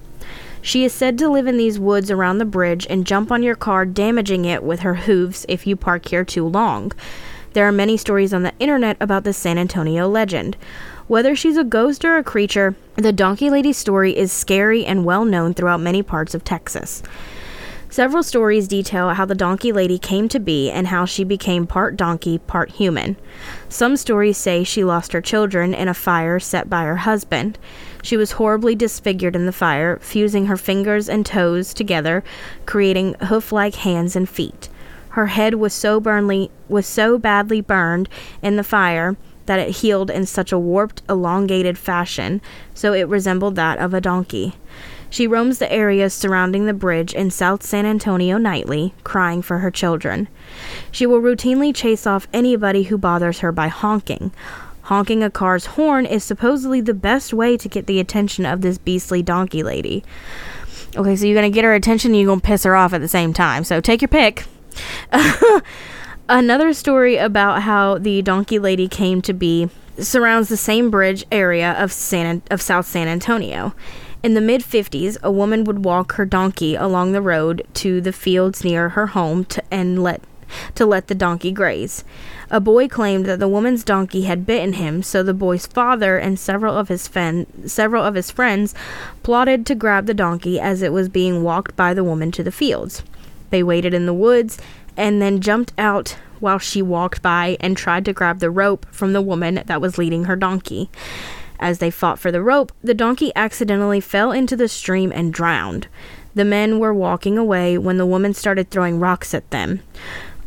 She 0.64 0.84
is 0.84 0.92
said 0.92 1.18
to 1.18 1.28
live 1.28 1.48
in 1.48 1.56
these 1.56 1.80
woods 1.80 2.08
around 2.08 2.38
the 2.38 2.44
bridge 2.44 2.86
and 2.88 3.04
jump 3.04 3.32
on 3.32 3.42
your 3.42 3.56
car, 3.56 3.84
damaging 3.84 4.44
it 4.44 4.62
with 4.62 4.80
her 4.80 4.94
hooves 4.94 5.44
if 5.48 5.66
you 5.66 5.74
park 5.74 6.06
here 6.08 6.24
too 6.24 6.46
long. 6.46 6.92
There 7.52 7.66
are 7.66 7.72
many 7.72 7.96
stories 7.96 8.32
on 8.32 8.44
the 8.44 8.54
internet 8.60 8.96
about 9.00 9.24
the 9.24 9.32
San 9.32 9.58
Antonio 9.58 10.08
legend. 10.08 10.56
Whether 11.08 11.34
she's 11.34 11.56
a 11.56 11.64
ghost 11.64 12.04
or 12.04 12.16
a 12.16 12.22
creature, 12.22 12.76
the 12.94 13.12
Donkey 13.12 13.50
Lady 13.50 13.72
story 13.72 14.16
is 14.16 14.32
scary 14.32 14.86
and 14.86 15.04
well 15.04 15.24
known 15.24 15.52
throughout 15.52 15.80
many 15.80 16.00
parts 16.02 16.32
of 16.32 16.44
Texas. 16.44 17.02
Several 17.90 18.22
stories 18.22 18.68
detail 18.68 19.10
how 19.10 19.26
the 19.26 19.34
Donkey 19.34 19.70
Lady 19.70 19.98
came 19.98 20.26
to 20.30 20.40
be 20.40 20.70
and 20.70 20.86
how 20.86 21.04
she 21.04 21.24
became 21.24 21.66
part 21.66 21.94
donkey, 21.94 22.38
part 22.38 22.70
human. 22.70 23.16
Some 23.68 23.98
stories 23.98 24.38
say 24.38 24.64
she 24.64 24.82
lost 24.82 25.12
her 25.12 25.20
children 25.20 25.74
in 25.74 25.88
a 25.88 25.92
fire 25.92 26.40
set 26.40 26.70
by 26.70 26.84
her 26.84 26.96
husband. 26.96 27.58
She 28.02 28.16
was 28.16 28.32
horribly 28.32 28.74
disfigured 28.74 29.36
in 29.36 29.46
the 29.46 29.52
fire, 29.52 29.98
fusing 30.02 30.46
her 30.46 30.56
fingers 30.56 31.08
and 31.08 31.24
toes 31.24 31.72
together, 31.72 32.22
creating 32.66 33.14
hoof-like 33.14 33.76
hands 33.76 34.16
and 34.16 34.28
feet. 34.28 34.68
Her 35.10 35.26
head 35.26 35.54
was 35.54 35.72
so 35.72 36.00
burnly 36.00 36.50
was 36.68 36.86
so 36.86 37.18
badly 37.18 37.60
burned 37.60 38.08
in 38.42 38.56
the 38.56 38.64
fire 38.64 39.16
that 39.46 39.60
it 39.60 39.76
healed 39.76 40.10
in 40.10 40.24
such 40.26 40.52
a 40.52 40.58
warped, 40.58 41.02
elongated 41.08 41.76
fashion, 41.76 42.40
so 42.74 42.92
it 42.92 43.08
resembled 43.08 43.54
that 43.56 43.78
of 43.78 43.92
a 43.92 44.00
donkey. 44.00 44.54
She 45.10 45.26
roams 45.26 45.58
the 45.58 45.70
areas 45.70 46.14
surrounding 46.14 46.64
the 46.64 46.72
bridge 46.72 47.12
in 47.12 47.30
South 47.30 47.62
San 47.62 47.84
Antonio 47.84 48.38
nightly, 48.38 48.94
crying 49.04 49.42
for 49.42 49.58
her 49.58 49.70
children. 49.70 50.28
She 50.90 51.04
will 51.04 51.20
routinely 51.20 51.74
chase 51.74 52.06
off 52.06 52.28
anybody 52.32 52.84
who 52.84 52.96
bothers 52.96 53.40
her 53.40 53.52
by 53.52 53.68
honking. 53.68 54.32
Honking 54.84 55.22
a 55.22 55.30
car's 55.30 55.66
horn 55.66 56.06
is 56.06 56.24
supposedly 56.24 56.80
the 56.80 56.94
best 56.94 57.32
way 57.32 57.56
to 57.56 57.68
get 57.68 57.86
the 57.86 58.00
attention 58.00 58.44
of 58.44 58.60
this 58.60 58.78
beastly 58.78 59.22
donkey 59.22 59.62
lady. 59.62 60.04
Okay, 60.96 61.16
so 61.16 61.24
you're 61.24 61.36
gonna 61.36 61.50
get 61.50 61.64
her 61.64 61.74
attention 61.74 62.10
and 62.10 62.20
you're 62.20 62.28
gonna 62.28 62.40
piss 62.40 62.64
her 62.64 62.76
off 62.76 62.92
at 62.92 63.00
the 63.00 63.08
same 63.08 63.32
time. 63.32 63.64
So 63.64 63.80
take 63.80 64.02
your 64.02 64.08
pick. 64.08 64.44
Another 66.28 66.72
story 66.72 67.16
about 67.16 67.62
how 67.62 67.98
the 67.98 68.22
donkey 68.22 68.58
lady 68.58 68.88
came 68.88 69.22
to 69.22 69.32
be 69.32 69.68
surrounds 69.98 70.48
the 70.48 70.56
same 70.56 70.90
bridge 70.90 71.24
area 71.30 71.72
of 71.72 71.92
San 71.92 72.42
of 72.50 72.60
South 72.60 72.86
San 72.86 73.08
Antonio. 73.08 73.74
In 74.22 74.34
the 74.34 74.40
mid 74.40 74.62
50s, 74.62 75.16
a 75.22 75.32
woman 75.32 75.64
would 75.64 75.84
walk 75.84 76.12
her 76.12 76.24
donkey 76.24 76.76
along 76.76 77.12
the 77.12 77.22
road 77.22 77.66
to 77.74 78.00
the 78.00 78.12
fields 78.12 78.62
near 78.62 78.90
her 78.90 79.08
home 79.08 79.44
to, 79.46 79.62
and 79.70 80.02
let 80.02 80.22
to 80.74 80.86
let 80.86 81.08
the 81.08 81.14
donkey 81.14 81.52
graze. 81.52 82.04
A 82.50 82.60
boy 82.60 82.88
claimed 82.88 83.26
that 83.26 83.38
the 83.38 83.48
woman's 83.48 83.84
donkey 83.84 84.22
had 84.22 84.46
bitten 84.46 84.74
him, 84.74 85.02
so 85.02 85.22
the 85.22 85.34
boy's 85.34 85.66
father 85.66 86.18
and 86.18 86.38
several 86.38 86.76
of 86.76 86.88
his 86.88 87.08
fen- 87.08 87.46
several 87.68 88.04
of 88.04 88.14
his 88.14 88.30
friends 88.30 88.74
plotted 89.22 89.64
to 89.66 89.74
grab 89.74 90.06
the 90.06 90.14
donkey 90.14 90.60
as 90.60 90.82
it 90.82 90.92
was 90.92 91.08
being 91.08 91.42
walked 91.42 91.76
by 91.76 91.94
the 91.94 92.04
woman 92.04 92.30
to 92.32 92.42
the 92.42 92.52
fields. 92.52 93.02
They 93.50 93.62
waited 93.62 93.94
in 93.94 94.06
the 94.06 94.14
woods 94.14 94.58
and 94.96 95.22
then 95.22 95.40
jumped 95.40 95.72
out 95.78 96.16
while 96.40 96.58
she 96.58 96.82
walked 96.82 97.22
by 97.22 97.56
and 97.60 97.76
tried 97.76 98.04
to 98.04 98.12
grab 98.12 98.40
the 98.40 98.50
rope 98.50 98.86
from 98.90 99.12
the 99.12 99.22
woman 99.22 99.62
that 99.66 99.80
was 99.80 99.96
leading 99.96 100.24
her 100.24 100.36
donkey. 100.36 100.90
As 101.60 101.78
they 101.78 101.90
fought 101.90 102.18
for 102.18 102.32
the 102.32 102.42
rope, 102.42 102.72
the 102.82 102.92
donkey 102.92 103.30
accidentally 103.36 104.00
fell 104.00 104.32
into 104.32 104.56
the 104.56 104.68
stream 104.68 105.12
and 105.14 105.32
drowned. 105.32 105.86
The 106.34 106.44
men 106.44 106.78
were 106.80 106.92
walking 106.92 107.38
away 107.38 107.78
when 107.78 107.98
the 107.98 108.06
woman 108.06 108.34
started 108.34 108.68
throwing 108.68 108.98
rocks 108.98 109.32
at 109.32 109.48
them. 109.50 109.80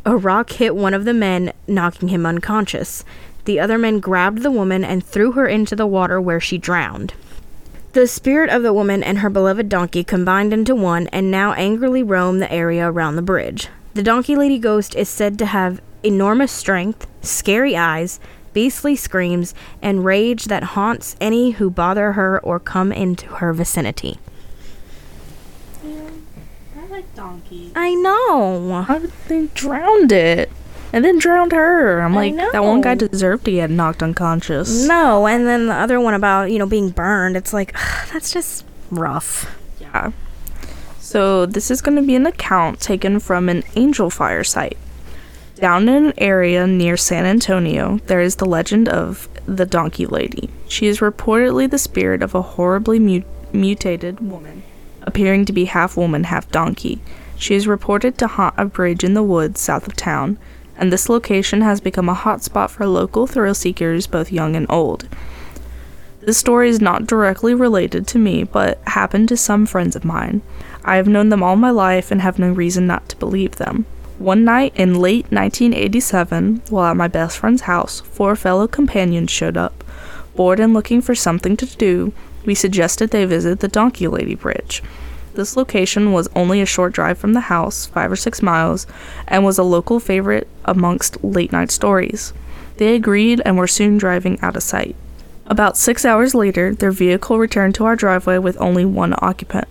A 0.08 0.15
rock 0.15 0.52
hit 0.52 0.76
one 0.76 0.94
of 0.94 1.04
the 1.04 1.15
men, 1.15 1.52
knocking 1.68 2.10
him 2.10 2.28
unconscious. 2.28 3.04
The 3.46 3.60
other 3.60 3.80
men 3.80 4.00
grabbed 4.00 4.44
the 4.44 4.52
woman 4.52 4.84
and 4.84 5.04
threw 5.04 5.32
her 5.32 5.48
into 5.48 5.76
the 5.76 5.88
water 5.88 6.22
where 6.22 6.39
she 6.39 6.60
drowned. 6.60 7.15
The 7.94 8.06
spirit 8.06 8.52
of 8.52 8.62
the 8.62 8.74
woman 8.74 9.02
and 9.02 9.20
her 9.20 9.32
beloved 9.32 9.68
donkey 9.68 10.04
combined 10.04 10.54
into 10.54 10.76
one 10.76 11.08
and 11.08 11.32
now 11.32 11.54
angrily 11.54 12.04
roam 12.04 12.38
the 12.38 12.52
area 12.54 12.88
around 12.88 13.15
the 13.15 13.24
bridge. 13.24 13.70
The 13.96 14.04
donkey 14.04 14.36
lady 14.36 14.60
ghost 14.60 14.94
is 14.94 15.10
said 15.10 15.39
to 15.39 15.48
have 15.48 15.82
enormous 16.04 16.52
strength, 16.52 17.08
scary 17.22 17.76
eyes, 17.76 18.20
beastly 18.54 18.96
screams, 18.96 19.56
and 19.82 20.06
rage 20.06 20.46
that 20.46 20.76
haunts 20.76 21.15
any 21.20 21.52
who 21.52 21.72
bother 21.72 22.12
her 22.12 22.39
or 22.41 22.60
come 22.60 22.91
into 22.91 23.26
her 23.28 23.54
vicinity. 23.54 24.20
I 26.95 26.99
like 26.99 27.15
donkeys. 27.15 27.73
I 27.75 27.93
know. 27.93 28.84
How 28.88 28.99
did 28.99 29.12
they 29.27 29.47
drowned 29.47 30.13
it? 30.13 30.49
And 30.93 31.03
then 31.03 31.19
drowned 31.19 31.51
her. 31.51 31.99
I'm 31.99 32.15
like, 32.15 32.34
that 32.38 32.63
one 32.63 32.79
guy 32.79 32.95
deserved 32.95 33.43
to 33.45 33.51
get 33.51 33.69
knocked 33.69 34.01
unconscious. 34.01 34.88
No, 34.88 35.27
and 35.27 35.45
then 35.45 35.67
the 35.67 35.73
other 35.73 35.99
one 35.99 36.13
about, 36.13 36.51
you 36.51 36.58
know, 36.58 36.65
being 36.65 36.91
burned. 36.91 37.36
It's 37.36 37.51
like, 37.51 37.73
that's 38.13 38.31
just 38.31 38.63
rough. 38.91 39.60
Yeah. 39.81 40.13
So 40.99 41.45
this 41.45 41.69
is 41.69 41.81
going 41.81 41.97
to 41.97 42.01
be 42.01 42.15
an 42.15 42.25
account 42.25 42.79
taken 42.79 43.19
from 43.19 43.49
an 43.49 43.63
Angelfire 43.73 44.45
site. 44.45 44.77
Down 45.55 45.89
in 45.89 46.05
an 46.08 46.13
area 46.17 46.65
near 46.65 46.95
San 46.95 47.25
Antonio, 47.25 47.97
there 48.05 48.21
is 48.21 48.38
the 48.38 48.45
legend 48.45 48.88
of 48.88 49.27
the 49.45 49.65
Donkey 49.65 50.05
Lady. 50.05 50.49
She 50.69 50.88
is 50.88 50.99
reportedly 50.99 51.69
the 51.69 51.77
spirit 51.77 52.21
of 52.23 52.34
a 52.34 52.41
horribly 52.41 52.99
mu- 52.99 53.23
mutated 53.51 54.21
woman, 54.21 54.63
appearing 55.06 55.46
to 55.46 55.54
be 55.54 55.65
half 55.65 55.96
woman, 55.96 56.26
half 56.26 56.52
donkey. 56.52 57.00
She 57.38 57.56
is 57.56 57.68
reported 57.68 58.18
to 58.18 58.28
haunt 58.28 58.56
a 58.58 58.65
bridge 58.65 59.04
in 59.04 59.13
the 59.13 59.24
woods 59.24 59.62
south 59.62 59.88
of 59.88 59.96
town, 59.96 60.38
and 60.78 60.91
this 60.91 61.10
location 61.10 61.62
has 61.62 61.80
become 61.80 62.10
a 62.10 62.15
hotspot 62.15 62.70
for 62.70 62.86
local 62.86 63.28
thrill 63.28 63.54
seekers, 63.54 64.08
both 64.08 64.32
young 64.32 64.56
and 64.56 64.65
old. 64.70 65.08
This 66.22 66.38
story 66.38 66.70
is 66.70 66.82
not 66.82 67.06
directly 67.06 67.54
related 67.54 68.08
to 68.08 68.18
me, 68.18 68.44
but 68.44 68.80
happened 68.88 69.30
to 69.30 69.38
some 69.38 69.65
friends 69.65 69.96
of 69.96 70.04
mine. 70.04 70.41
I 70.84 70.96
have 70.96 71.08
known 71.08 71.30
them 71.30 71.44
all 71.44 71.56
my 71.56 71.70
life 71.70 72.10
and 72.12 72.22
have 72.22 72.39
no 72.39 72.52
reason 72.52 72.88
not 72.88 73.08
to 73.10 73.18
believe 73.18 73.58
them. 73.58 73.86
One 74.18 74.44
night 74.44 74.74
in 74.76 75.00
late 75.00 75.26
1987, 75.32 76.63
while 76.70 76.91
at 76.91 76.98
my 76.98 77.08
best 77.08 77.38
friend's 77.38 77.63
house, 77.63 78.00
four 78.00 78.36
fellow 78.36 78.68
companions 78.68 79.30
showed 79.30 79.58
up. 79.58 79.84
Bored 80.36 80.60
and 80.60 80.74
looking 80.74 81.02
for 81.02 81.13
something 81.13 81.56
to 81.58 81.65
do, 81.78 82.12
we 82.45 82.55
suggested 82.55 83.10
they 83.10 83.25
visit 83.25 83.60
the 83.60 83.67
Donkey 83.67 84.08
Lady 84.08 84.36
Bridge. 84.36 84.84
This 85.34 85.58
location 85.58 86.13
was 86.13 86.29
only 86.36 86.62
a 86.62 86.65
short 86.65 86.93
drive 86.93 87.17
from 87.17 87.34
the 87.34 87.41
house, 87.41 87.86
five 87.88 88.12
or 88.12 88.15
six 88.15 88.41
miles, 88.41 88.88
and 89.27 89.43
was 89.43 89.58
a 89.58 89.63
local 89.63 89.99
favorite 89.99 90.47
amongst 90.63 91.21
late 91.23 91.51
night 91.51 91.71
stories. 91.71 92.34
They 92.77 92.95
agreed 92.95 93.41
and 93.45 93.58
were 93.58 93.67
soon 93.67 93.97
driving 93.97 94.39
out 94.41 94.55
of 94.55 94.63
sight. 94.63 94.95
About 95.47 95.77
six 95.77 96.05
hours 96.05 96.34
later, 96.34 96.73
their 96.73 96.91
vehicle 96.91 97.38
returned 97.38 97.75
to 97.75 97.86
our 97.86 97.95
driveway 97.95 98.38
with 98.38 98.60
only 98.60 98.86
one 98.86 99.13
occupant. 99.19 99.67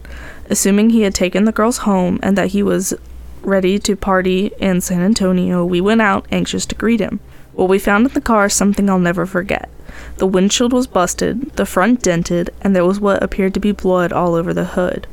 Assuming 0.48 0.90
he 0.90 1.02
had 1.02 1.14
taken 1.14 1.44
the 1.44 1.52
girls 1.52 1.78
home 1.78 2.20
and 2.22 2.36
that 2.38 2.48
he 2.48 2.62
was 2.62 2.94
ready 3.42 3.78
to 3.78 3.96
party 3.96 4.52
in 4.58 4.80
San 4.80 5.00
Antonio, 5.00 5.64
we 5.64 5.80
went 5.80 6.00
out, 6.00 6.26
anxious 6.30 6.64
to 6.66 6.74
greet 6.74 7.00
him. 7.00 7.20
What 7.54 7.68
we 7.68 7.78
found 7.78 8.06
in 8.06 8.12
the 8.12 8.20
car 8.20 8.48
something 8.48 8.90
I'll 8.90 8.98
never 8.98 9.26
forget. 9.26 9.68
The 10.16 10.26
windshield 10.26 10.72
was 10.72 10.86
busted, 10.86 11.52
the 11.52 11.66
front 11.66 12.02
dented, 12.02 12.50
and 12.60 12.74
there 12.74 12.84
was 12.84 13.00
what 13.00 13.22
appeared 13.22 13.54
to 13.54 13.60
be 13.60 13.72
blood 13.72 14.12
all 14.12 14.34
over 14.34 14.52
the 14.52 14.64
hood. 14.64 15.06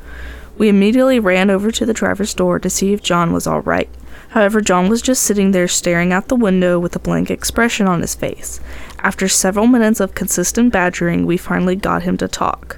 We 0.58 0.69
immediately 0.69 1.19
ran 1.19 1.49
over 1.49 1.71
to 1.71 1.86
the 1.86 1.93
driver's 1.93 2.34
door 2.34 2.60
to 2.60 2.69
see 2.69 2.93
if 2.93 3.01
John 3.01 3.34
was 3.34 3.47
all 3.47 3.62
right. 3.62 3.89
However, 4.30 4.62
John 4.62 4.89
was 4.89 5.01
just 5.01 5.23
sitting 5.23 5.51
there 5.51 5.67
staring 5.67 6.13
out 6.13 6.27
the 6.27 6.36
window 6.36 6.80
with 6.80 6.95
a 6.95 6.99
blank 6.99 7.30
expression 7.30 7.88
on 7.88 8.01
his 8.01 8.15
face. 8.15 8.60
After 8.99 9.27
several 9.27 9.67
minutes 9.67 9.99
of 9.99 10.15
consistent 10.15 10.71
badgering, 10.71 11.25
we 11.25 11.38
finally 11.38 11.75
got 11.75 12.04
him 12.04 12.17
to 12.17 12.27
talk. 12.27 12.77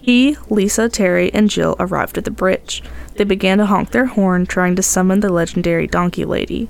He, 0.00 0.36
Lisa, 0.50 0.88
Terry, 0.88 1.32
and 1.32 1.48
Jill 1.48 1.76
arrived 1.80 2.18
at 2.18 2.24
the 2.24 2.30
bridge. 2.30 2.82
They 3.16 3.24
began 3.24 3.58
to 3.58 3.66
honk 3.66 3.90
their 3.90 4.06
horn, 4.06 4.44
trying 4.44 4.76
to 4.76 4.82
summon 4.82 5.20
the 5.20 5.32
legendary 5.32 5.86
donkey 5.86 6.24
lady. 6.24 6.68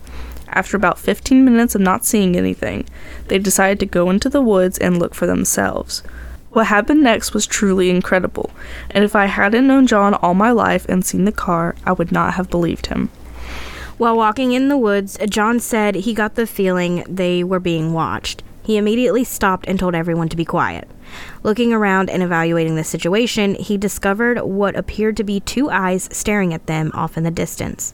After 0.49 0.77
about 0.77 0.99
15 0.99 1.45
minutes 1.45 1.75
of 1.75 1.81
not 1.81 2.05
seeing 2.05 2.37
anything, 2.37 2.87
they 3.29 3.39
decided 3.39 3.81
to 3.81 3.87
go 3.87 4.11
into 4.11 4.29
the 4.29 4.43
woods 4.43 4.79
and 4.79 4.99
look 4.99 5.15
for 5.15 5.27
themselves. 5.27 6.03
What 6.51 6.67
happened 6.67 7.03
next 7.03 7.35
was 7.35 7.47
truly 7.47 7.91
incredible, 7.91 8.51
and 8.91 9.05
if 9.05 9.17
I 9.17 9.27
hadn't 9.27 9.67
known 9.67 9.89
John 9.89 10.15
all 10.15 10.35
my 10.35 10.53
life 10.53 10.87
and 10.89 11.05
seen 11.05 11.25
the 11.25 11.33
car, 11.33 11.75
I 11.85 11.93
would 11.93 12.13
not 12.13 12.35
have 12.35 12.49
believed 12.49 12.87
him. 12.87 13.11
While 13.99 14.17
walking 14.17 14.53
in 14.53 14.69
the 14.69 14.79
woods, 14.79 15.19
John 15.29 15.61
said 15.61 15.95
he 15.95 16.15
got 16.15 16.35
the 16.35 16.47
feeling 16.47 17.05
they 17.09 17.43
were 17.43 17.61
being 17.61 17.93
watched. 17.93 18.43
He 18.65 18.77
immediately 18.77 19.25
stopped 19.25 19.67
and 19.69 19.79
told 19.79 19.95
everyone 19.95 20.29
to 20.31 20.37
be 20.37 20.45
quiet. 20.45 20.89
Looking 21.43 21.73
around 21.73 22.09
and 22.09 22.23
evaluating 22.23 22.77
the 22.77 22.85
situation, 22.85 23.55
he 23.57 23.77
discovered 23.77 24.41
what 24.41 24.75
appeared 24.75 25.17
to 25.19 25.25
be 25.25 25.41
two 25.41 25.71
eyes 25.71 26.09
staring 26.11 26.55
at 26.55 26.67
them 26.67 26.91
off 26.95 27.17
in 27.17 27.25
the 27.25 27.31
distance. 27.31 27.93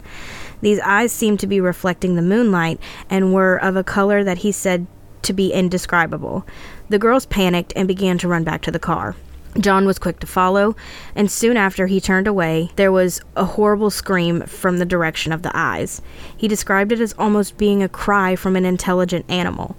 These 0.61 0.81
eyes 0.81 1.13
seemed 1.13 1.41
to 1.41 1.47
be 1.47 1.61
reflecting 1.61 2.15
the 2.15 2.23
moonlight 2.23 2.81
and 3.09 3.33
were 3.33 3.57
of 3.57 3.77
a 3.77 3.85
color 3.85 4.23
that 4.25 4.39
he 4.39 4.53
said 4.53 4.87
to 5.23 5.33
be 5.33 5.53
indescribable. 5.53 6.47
The 6.89 6.99
girls 6.99 7.27
panicked 7.27 7.73
and 7.77 7.87
began 7.87 8.19
to 8.19 8.29
run 8.29 8.45
back 8.45 8.63
to 8.63 8.71
the 8.71 8.79
car. 8.79 9.17
John 9.59 9.85
was 9.85 9.99
quick 9.99 10.21
to 10.21 10.29
follow, 10.29 10.77
and 11.17 11.29
soon 11.29 11.57
after 11.57 11.89
he 11.89 12.01
turned 12.01 12.29
away, 12.29 12.71
there 12.77 12.93
was 12.93 13.21
a 13.35 13.45
horrible 13.45 13.91
scream 13.91 14.43
from 14.43 14.79
the 14.79 14.85
direction 14.85 15.33
of 15.33 15.43
the 15.43 15.51
eyes. 15.53 16.01
He 16.37 16.47
described 16.47 16.93
it 16.93 17.01
as 17.01 17.15
almost 17.19 17.59
being 17.59 17.83
a 17.83 17.89
cry 17.89 18.37
from 18.37 18.55
an 18.55 18.65
intelligent 18.65 19.25
animal. 19.29 19.77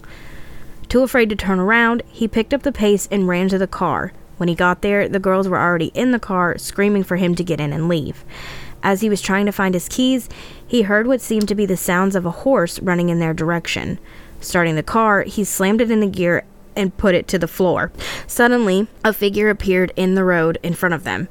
Too 0.89 1.03
afraid 1.03 1.29
to 1.29 1.37
turn 1.37 1.57
around, 1.57 2.03
he 2.09 2.27
picked 2.27 2.53
up 2.53 2.63
the 2.63 2.73
pace 2.73 3.07
and 3.09 3.29
ran 3.29 3.47
to 3.47 3.57
the 3.57 3.65
car. 3.65 4.11
When 4.35 4.49
he 4.49 4.55
got 4.55 4.81
there, 4.81 5.07
the 5.07 5.19
girls 5.19 5.47
were 5.47 5.59
already 5.59 5.91
in 5.93 6.11
the 6.11 6.19
car, 6.19 6.57
screaming 6.57 7.03
for 7.03 7.15
him 7.15 7.33
to 7.35 7.43
get 7.43 7.61
in 7.61 7.71
and 7.71 7.87
leave. 7.87 8.25
As 8.83 9.01
he 9.01 9.09
was 9.09 9.21
trying 9.21 9.45
to 9.45 9.51
find 9.51 9.73
his 9.73 9.87
keys, 9.87 10.27
he 10.65 10.83
heard 10.83 11.07
what 11.07 11.21
seemed 11.21 11.47
to 11.47 11.55
be 11.55 11.65
the 11.65 11.77
sounds 11.77 12.15
of 12.15 12.25
a 12.25 12.31
horse 12.31 12.79
running 12.79 13.09
in 13.09 13.19
their 13.19 13.33
direction. 13.33 13.99
Starting 14.39 14.75
the 14.75 14.83
car, 14.83 15.23
he 15.23 15.43
slammed 15.43 15.81
it 15.81 15.91
into 15.91 16.07
gear 16.07 16.43
and 16.75 16.97
put 16.97 17.13
it 17.15 17.27
to 17.27 17.37
the 17.37 17.47
floor. 17.47 17.91
Suddenly, 18.27 18.87
a 19.03 19.13
figure 19.13 19.49
appeared 19.49 19.91
in 19.95 20.15
the 20.15 20.23
road 20.23 20.57
in 20.63 20.73
front 20.73 20.95
of 20.95 21.03
them. 21.03 21.27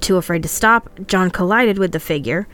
Too 0.00 0.16
afraid 0.16 0.42
to 0.42 0.48
stop, 0.48 0.90
John 1.06 1.30
collided 1.30 1.78
with 1.78 1.92
the 1.92 2.00
figure. 2.00 2.46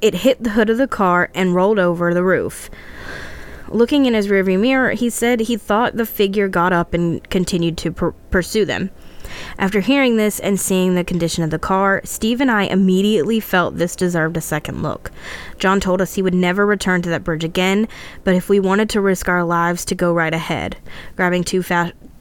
It 0.00 0.14
hit 0.14 0.42
the 0.42 0.50
hood 0.50 0.70
of 0.70 0.78
the 0.78 0.88
car 0.88 1.30
and 1.34 1.54
rolled 1.54 1.78
over 1.78 2.12
the 2.12 2.24
roof. 2.24 2.70
Looking 3.68 4.06
in 4.06 4.14
his 4.14 4.28
rearview 4.28 4.60
mirror, 4.60 4.92
he 4.92 5.10
said 5.10 5.40
he 5.40 5.56
thought 5.56 5.96
the 5.96 6.06
figure 6.06 6.48
got 6.48 6.72
up 6.72 6.94
and 6.94 7.28
continued 7.30 7.76
to 7.78 7.92
pur- 7.92 8.12
pursue 8.30 8.64
them. 8.64 8.90
After 9.58 9.80
hearing 9.80 10.16
this 10.16 10.40
and 10.40 10.58
seeing 10.58 10.94
the 10.94 11.04
condition 11.04 11.42
of 11.44 11.50
the 11.50 11.58
car, 11.58 12.00
Steve 12.04 12.40
and 12.40 12.50
I 12.50 12.64
immediately 12.64 13.40
felt 13.40 13.76
this 13.76 13.96
deserved 13.96 14.36
a 14.36 14.40
second 14.40 14.82
look. 14.82 15.10
John 15.58 15.80
told 15.80 16.00
us 16.00 16.14
he 16.14 16.22
would 16.22 16.34
never 16.34 16.66
return 16.66 17.02
to 17.02 17.08
that 17.10 17.24
bridge 17.24 17.44
again, 17.44 17.88
but 18.24 18.34
if 18.34 18.48
we 18.48 18.60
wanted 18.60 18.90
to 18.90 19.00
risk 19.00 19.28
our 19.28 19.44
lives 19.44 19.84
to 19.86 19.94
go 19.94 20.12
right 20.12 20.34
ahead. 20.34 20.76
Grabbing 21.16 21.44
two 21.44 21.62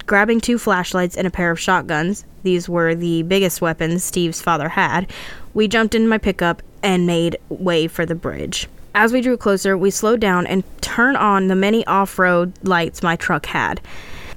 grabbing 0.05 0.39
two 0.39 0.57
flashlights 0.57 1.17
and 1.17 1.25
a 1.25 1.31
pair 1.31 1.51
of 1.51 1.59
shotguns, 1.59 2.25
these 2.43 2.69
were 2.69 2.93
the 2.93 3.23
biggest 3.23 3.61
weapons 3.61 4.03
Steve's 4.03 4.41
father 4.41 4.69
had, 4.69 5.11
we 5.53 5.67
jumped 5.67 5.95
in 5.95 6.07
my 6.07 6.17
pickup 6.17 6.61
and 6.83 7.07
made 7.07 7.37
way 7.49 7.87
for 7.87 8.05
the 8.05 8.13
bridge. 8.13 8.67
As 8.93 9.11
we 9.11 9.21
drew 9.21 9.35
closer, 9.35 9.77
we 9.77 9.89
slowed 9.89 10.19
down 10.19 10.47
and 10.47 10.63
turned 10.81 11.17
on 11.17 11.47
the 11.47 11.55
many 11.55 11.85
off 11.85 12.17
road 12.17 12.53
lights 12.63 13.03
my 13.03 13.15
truck 13.15 13.47
had. 13.47 13.81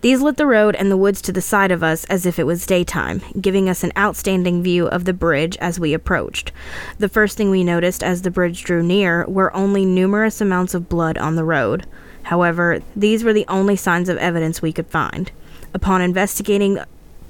These 0.00 0.20
lit 0.20 0.36
the 0.36 0.46
road 0.46 0.76
and 0.76 0.90
the 0.90 0.96
woods 0.96 1.20
to 1.22 1.32
the 1.32 1.40
side 1.40 1.72
of 1.72 1.82
us 1.82 2.04
as 2.04 2.24
if 2.24 2.38
it 2.38 2.46
was 2.46 2.66
daytime, 2.66 3.20
giving 3.40 3.68
us 3.68 3.82
an 3.82 3.92
outstanding 3.96 4.62
view 4.62 4.86
of 4.86 5.04
the 5.04 5.12
bridge 5.12 5.56
as 5.58 5.80
we 5.80 5.92
approached. 5.92 6.52
The 6.98 7.08
first 7.08 7.36
thing 7.36 7.50
we 7.50 7.64
noticed 7.64 8.02
as 8.02 8.22
the 8.22 8.30
bridge 8.30 8.62
drew 8.62 8.82
near 8.82 9.24
were 9.26 9.54
only 9.56 9.84
numerous 9.84 10.40
amounts 10.40 10.74
of 10.74 10.88
blood 10.88 11.18
on 11.18 11.34
the 11.34 11.44
road. 11.44 11.86
However, 12.24 12.80
these 12.94 13.24
were 13.24 13.32
the 13.32 13.46
only 13.48 13.74
signs 13.74 14.08
of 14.08 14.18
evidence 14.18 14.62
we 14.62 14.72
could 14.72 14.86
find. 14.86 15.32
Upon 15.74 16.00
investigating 16.00 16.78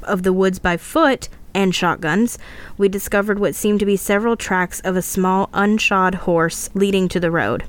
of 0.03 0.23
the 0.23 0.33
woods 0.33 0.59
by 0.59 0.77
foot 0.77 1.29
and 1.55 1.75
shotguns, 1.75 2.39
we 2.77 2.89
discovered 2.89 3.39
what 3.39 3.55
seemed 3.55 3.81
to 3.81 3.87
be 3.87 3.97
several 3.97 4.37
tracks 4.37 4.81
of 4.81 4.97
a 4.97 5.03
small 5.03 5.49
unshod 5.53 6.15
horse 6.15 6.69
leading 6.75 7.09
to 7.09 7.21
the 7.21 7.31
road. 7.31 7.65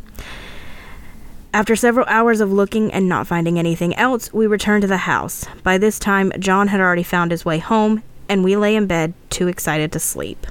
After 1.51 1.75
several 1.75 2.05
hours 2.07 2.41
of 2.41 2.51
looking 2.51 2.93
and 2.93 3.09
not 3.09 3.25
finding 3.25 3.57
anything 3.57 3.95
else, 3.95 4.31
we 4.31 4.45
returned 4.45 4.83
to 4.83 4.87
the 4.87 4.97
house. 4.97 5.45
By 5.63 5.79
this 5.79 5.97
time, 5.97 6.31
John 6.37 6.67
had 6.67 6.79
already 6.79 7.01
found 7.01 7.31
his 7.31 7.43
way 7.43 7.57
home, 7.57 8.03
and 8.27 8.43
we 8.43 8.55
lay 8.55 8.75
in 8.75 8.85
bed, 8.85 9.15
too 9.31 9.47
excited 9.47 9.91
to 9.91 9.99
sleep. 9.99 10.45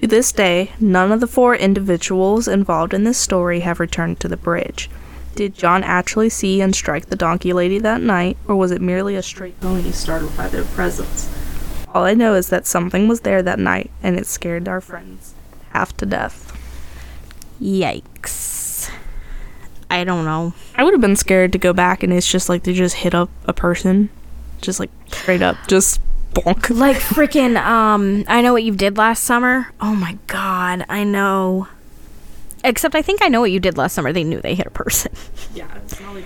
To 0.00 0.08
this 0.08 0.32
day, 0.32 0.72
none 0.80 1.12
of 1.12 1.20
the 1.20 1.28
four 1.28 1.54
individuals 1.54 2.48
involved 2.48 2.92
in 2.92 3.04
this 3.04 3.18
story 3.18 3.60
have 3.60 3.78
returned 3.78 4.18
to 4.20 4.28
the 4.28 4.36
bridge. 4.36 4.90
Did 5.36 5.54
John 5.54 5.84
actually 5.84 6.28
see 6.28 6.60
and 6.60 6.74
strike 6.74 7.06
the 7.06 7.14
donkey 7.14 7.52
lady 7.52 7.78
that 7.78 8.00
night, 8.00 8.36
or 8.48 8.56
was 8.56 8.72
it 8.72 8.82
merely 8.82 9.14
a 9.14 9.22
stray 9.22 9.52
pony 9.60 9.92
startled 9.92 10.36
by 10.36 10.48
their 10.48 10.64
presence? 10.64 11.32
All 11.94 12.02
I 12.02 12.14
know 12.14 12.34
is 12.34 12.48
that 12.48 12.66
something 12.66 13.06
was 13.06 13.20
there 13.20 13.42
that 13.42 13.60
night, 13.60 13.92
and 14.02 14.18
it 14.18 14.26
scared 14.26 14.66
our 14.66 14.80
friends 14.80 15.34
half 15.70 15.96
to 15.98 16.06
death. 16.06 16.52
Yikes. 17.62 18.55
I 19.90 20.04
don't 20.04 20.24
know. 20.24 20.52
I 20.74 20.84
would 20.84 20.92
have 20.94 21.00
been 21.00 21.16
scared 21.16 21.52
to 21.52 21.58
go 21.58 21.72
back, 21.72 22.02
and 22.02 22.12
it's 22.12 22.30
just 22.30 22.48
like 22.48 22.64
they 22.64 22.72
just 22.72 22.96
hit 22.96 23.14
up 23.14 23.30
a 23.46 23.52
person, 23.52 24.10
just 24.60 24.80
like 24.80 24.90
straight 25.08 25.42
up, 25.42 25.56
just 25.68 26.00
bonk. 26.34 26.76
Like 26.76 26.96
freaking 26.96 27.56
um 27.56 28.24
I 28.28 28.42
know 28.42 28.52
what 28.52 28.62
you 28.64 28.74
did 28.74 28.98
last 28.98 29.24
summer. 29.24 29.72
Oh 29.80 29.94
my 29.94 30.18
god, 30.26 30.84
I 30.88 31.04
know. 31.04 31.68
Except 32.64 32.94
I 32.94 33.02
think 33.02 33.22
I 33.22 33.28
know 33.28 33.40
what 33.40 33.52
you 33.52 33.60
did 33.60 33.78
last 33.78 33.94
summer. 33.94 34.12
They 34.12 34.24
knew 34.24 34.40
they 34.40 34.54
hit 34.54 34.66
a 34.66 34.70
person. 34.70 35.12
Yeah, 35.54 35.68
it's 35.76 36.00
not 36.00 36.14
like 36.14 36.24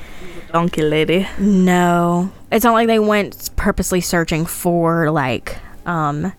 donkey 0.53 0.83
lady. 0.83 1.29
No. 1.39 2.33
It's 2.51 2.65
not 2.65 2.73
like 2.73 2.89
they 2.89 2.99
went 2.99 3.51
purposely 3.57 4.01
searching 4.01 4.47
for 4.47 5.11
like 5.11 5.59
um 5.87 6.33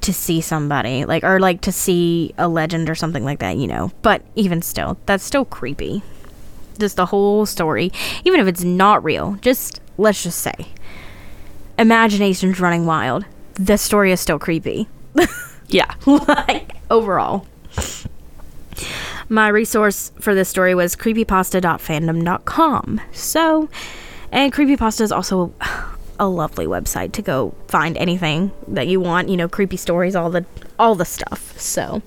to 0.00 0.12
see 0.12 0.40
somebody, 0.40 1.04
like 1.04 1.24
or 1.24 1.40
like 1.40 1.60
to 1.62 1.72
see 1.72 2.34
a 2.38 2.48
legend 2.48 2.88
or 2.90 2.94
something 2.94 3.24
like 3.24 3.38
that, 3.40 3.56
you 3.56 3.66
know. 3.66 3.90
But 4.02 4.22
even 4.34 4.62
still, 4.62 4.96
that's 5.06 5.24
still 5.24 5.44
creepy. 5.44 6.02
Just 6.78 6.96
the 6.96 7.06
whole 7.06 7.46
story, 7.46 7.90
even 8.24 8.40
if 8.40 8.46
it's 8.46 8.64
not 8.64 9.02
real, 9.02 9.38
just 9.40 9.80
let's 9.96 10.22
just 10.22 10.40
say 10.40 10.54
imagination's 11.78 12.60
running 12.60 12.86
wild. 12.86 13.24
The 13.54 13.78
story 13.78 14.12
is 14.12 14.20
still 14.20 14.38
creepy. 14.38 14.88
Yeah. 15.68 15.92
like 16.06 16.76
overall. 16.90 17.44
My 19.28 19.48
resource 19.48 20.12
for 20.20 20.32
this 20.34 20.48
story 20.48 20.76
was 20.76 20.94
creepypasta.fandom.com. 20.94 23.00
So, 23.12 23.68
and 24.30 24.52
creepypasta 24.52 25.00
is 25.00 25.10
also 25.10 25.52
a 26.18 26.28
lovely 26.28 26.66
website 26.66 27.12
to 27.12 27.22
go 27.22 27.54
find 27.68 27.96
anything 27.96 28.52
that 28.68 28.86
you 28.86 29.00
want, 29.00 29.28
you 29.28 29.36
know, 29.36 29.48
creepy 29.48 29.76
stories, 29.76 30.16
all 30.16 30.30
the 30.30 30.44
all 30.78 30.94
the 30.94 31.04
stuff. 31.04 31.58
So, 31.58 32.02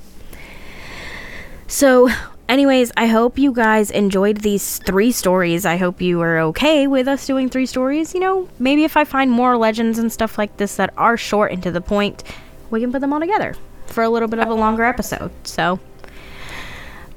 so 1.68 2.10
anyways, 2.48 2.92
I 2.98 3.06
hope 3.08 3.38
you 3.38 3.54
guys 3.54 3.92
enjoyed 3.92 4.38
these 4.38 4.80
three 4.80 5.12
stories. 5.12 5.66
I 5.66 5.78
hope 5.78 6.02
you 6.02 6.22
are 6.22 6.40
okay 6.40 6.88
with 6.88 7.08
us 7.08 7.26
doing 7.26 7.50
three 7.50 7.66
stories. 7.66 8.14
You 8.14 8.20
know, 8.20 8.50
maybe 8.60 8.84
if 8.84 8.98
I 8.98 9.04
find 9.04 9.32
more 9.32 9.58
legends 9.58 10.00
and 10.00 10.12
stuff 10.12 10.38
like 10.38 10.58
this 10.58 10.76
that 10.76 10.94
are 10.98 11.16
short 11.16 11.52
and 11.52 11.64
to 11.64 11.72
the 11.72 11.82
point, 11.82 12.24
we 12.70 12.82
can 12.82 12.92
put 12.92 13.02
them 13.02 13.14
all 13.14 13.20
together 13.20 13.56
for 13.88 14.04
a 14.04 14.10
little 14.10 14.28
bit 14.28 14.40
of 14.40 14.48
a 14.48 14.54
longer 14.54 14.84
episode. 14.84 15.32
So, 15.44 15.80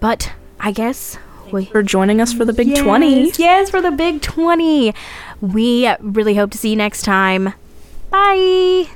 but 0.01 0.33
I 0.61 0.73
guess 0.73 1.19
we 1.53 1.67
For 1.67 1.83
joining 1.83 2.21
us 2.21 2.33
for 2.33 2.45
the 2.45 2.53
big 2.53 2.77
20. 2.77 3.27
Yes, 3.27 3.39
yes, 3.39 3.71
for 3.71 3.81
the 3.81 3.91
big 3.91 4.23
20. 4.23 4.95
We 5.41 5.93
really 6.01 6.35
hope 6.35 6.51
to 6.53 6.59
see 6.59 6.71
you 6.71 6.77
next 6.77 7.03
time. 7.03 7.55
Bye. 8.11 8.89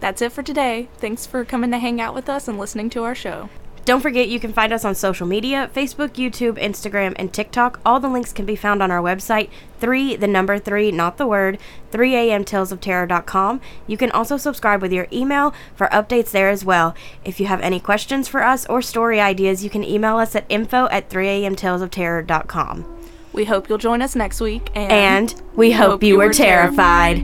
That's 0.00 0.20
it 0.20 0.32
for 0.32 0.42
today. 0.42 0.88
Thanks 0.98 1.26
for 1.26 1.44
coming 1.44 1.70
to 1.70 1.78
hang 1.78 2.00
out 2.00 2.14
with 2.14 2.28
us 2.28 2.46
and 2.48 2.58
listening 2.58 2.90
to 2.90 3.04
our 3.04 3.14
show. 3.14 3.48
Don't 3.84 4.00
forget 4.00 4.28
you 4.28 4.40
can 4.40 4.52
find 4.52 4.72
us 4.72 4.84
on 4.84 4.94
social 4.94 5.26
media 5.26 5.70
Facebook, 5.74 6.10
YouTube, 6.14 6.58
Instagram, 6.58 7.12
and 7.16 7.32
TikTok. 7.32 7.80
All 7.84 8.00
the 8.00 8.08
links 8.08 8.32
can 8.32 8.46
be 8.46 8.56
found 8.56 8.82
on 8.82 8.90
our 8.90 9.02
website, 9.02 9.50
3, 9.78 10.16
the 10.16 10.26
number 10.26 10.58
3, 10.58 10.90
not 10.90 11.18
the 11.18 11.26
word, 11.26 11.58
3amtalesofterror.com. 11.92 13.60
You 13.86 13.96
can 13.96 14.10
also 14.10 14.36
subscribe 14.38 14.80
with 14.80 14.92
your 14.92 15.06
email 15.12 15.54
for 15.74 15.88
updates 15.88 16.30
there 16.30 16.48
as 16.48 16.64
well. 16.64 16.94
If 17.24 17.38
you 17.40 17.46
have 17.46 17.60
any 17.60 17.78
questions 17.78 18.26
for 18.26 18.42
us 18.42 18.64
or 18.66 18.80
story 18.80 19.20
ideas, 19.20 19.62
you 19.62 19.68
can 19.70 19.84
email 19.84 20.16
us 20.16 20.34
at 20.34 20.46
info 20.48 20.88
at 20.90 21.10
3amtalesofterror.com. 21.10 22.90
We 23.34 23.44
hope 23.44 23.68
you'll 23.68 23.78
join 23.78 24.00
us 24.00 24.14
next 24.14 24.40
week. 24.40 24.70
And, 24.74 24.92
And 24.92 25.42
we 25.56 25.72
hope 25.72 26.02
you 26.02 26.16
were 26.16 26.32
terrified. 26.32 27.18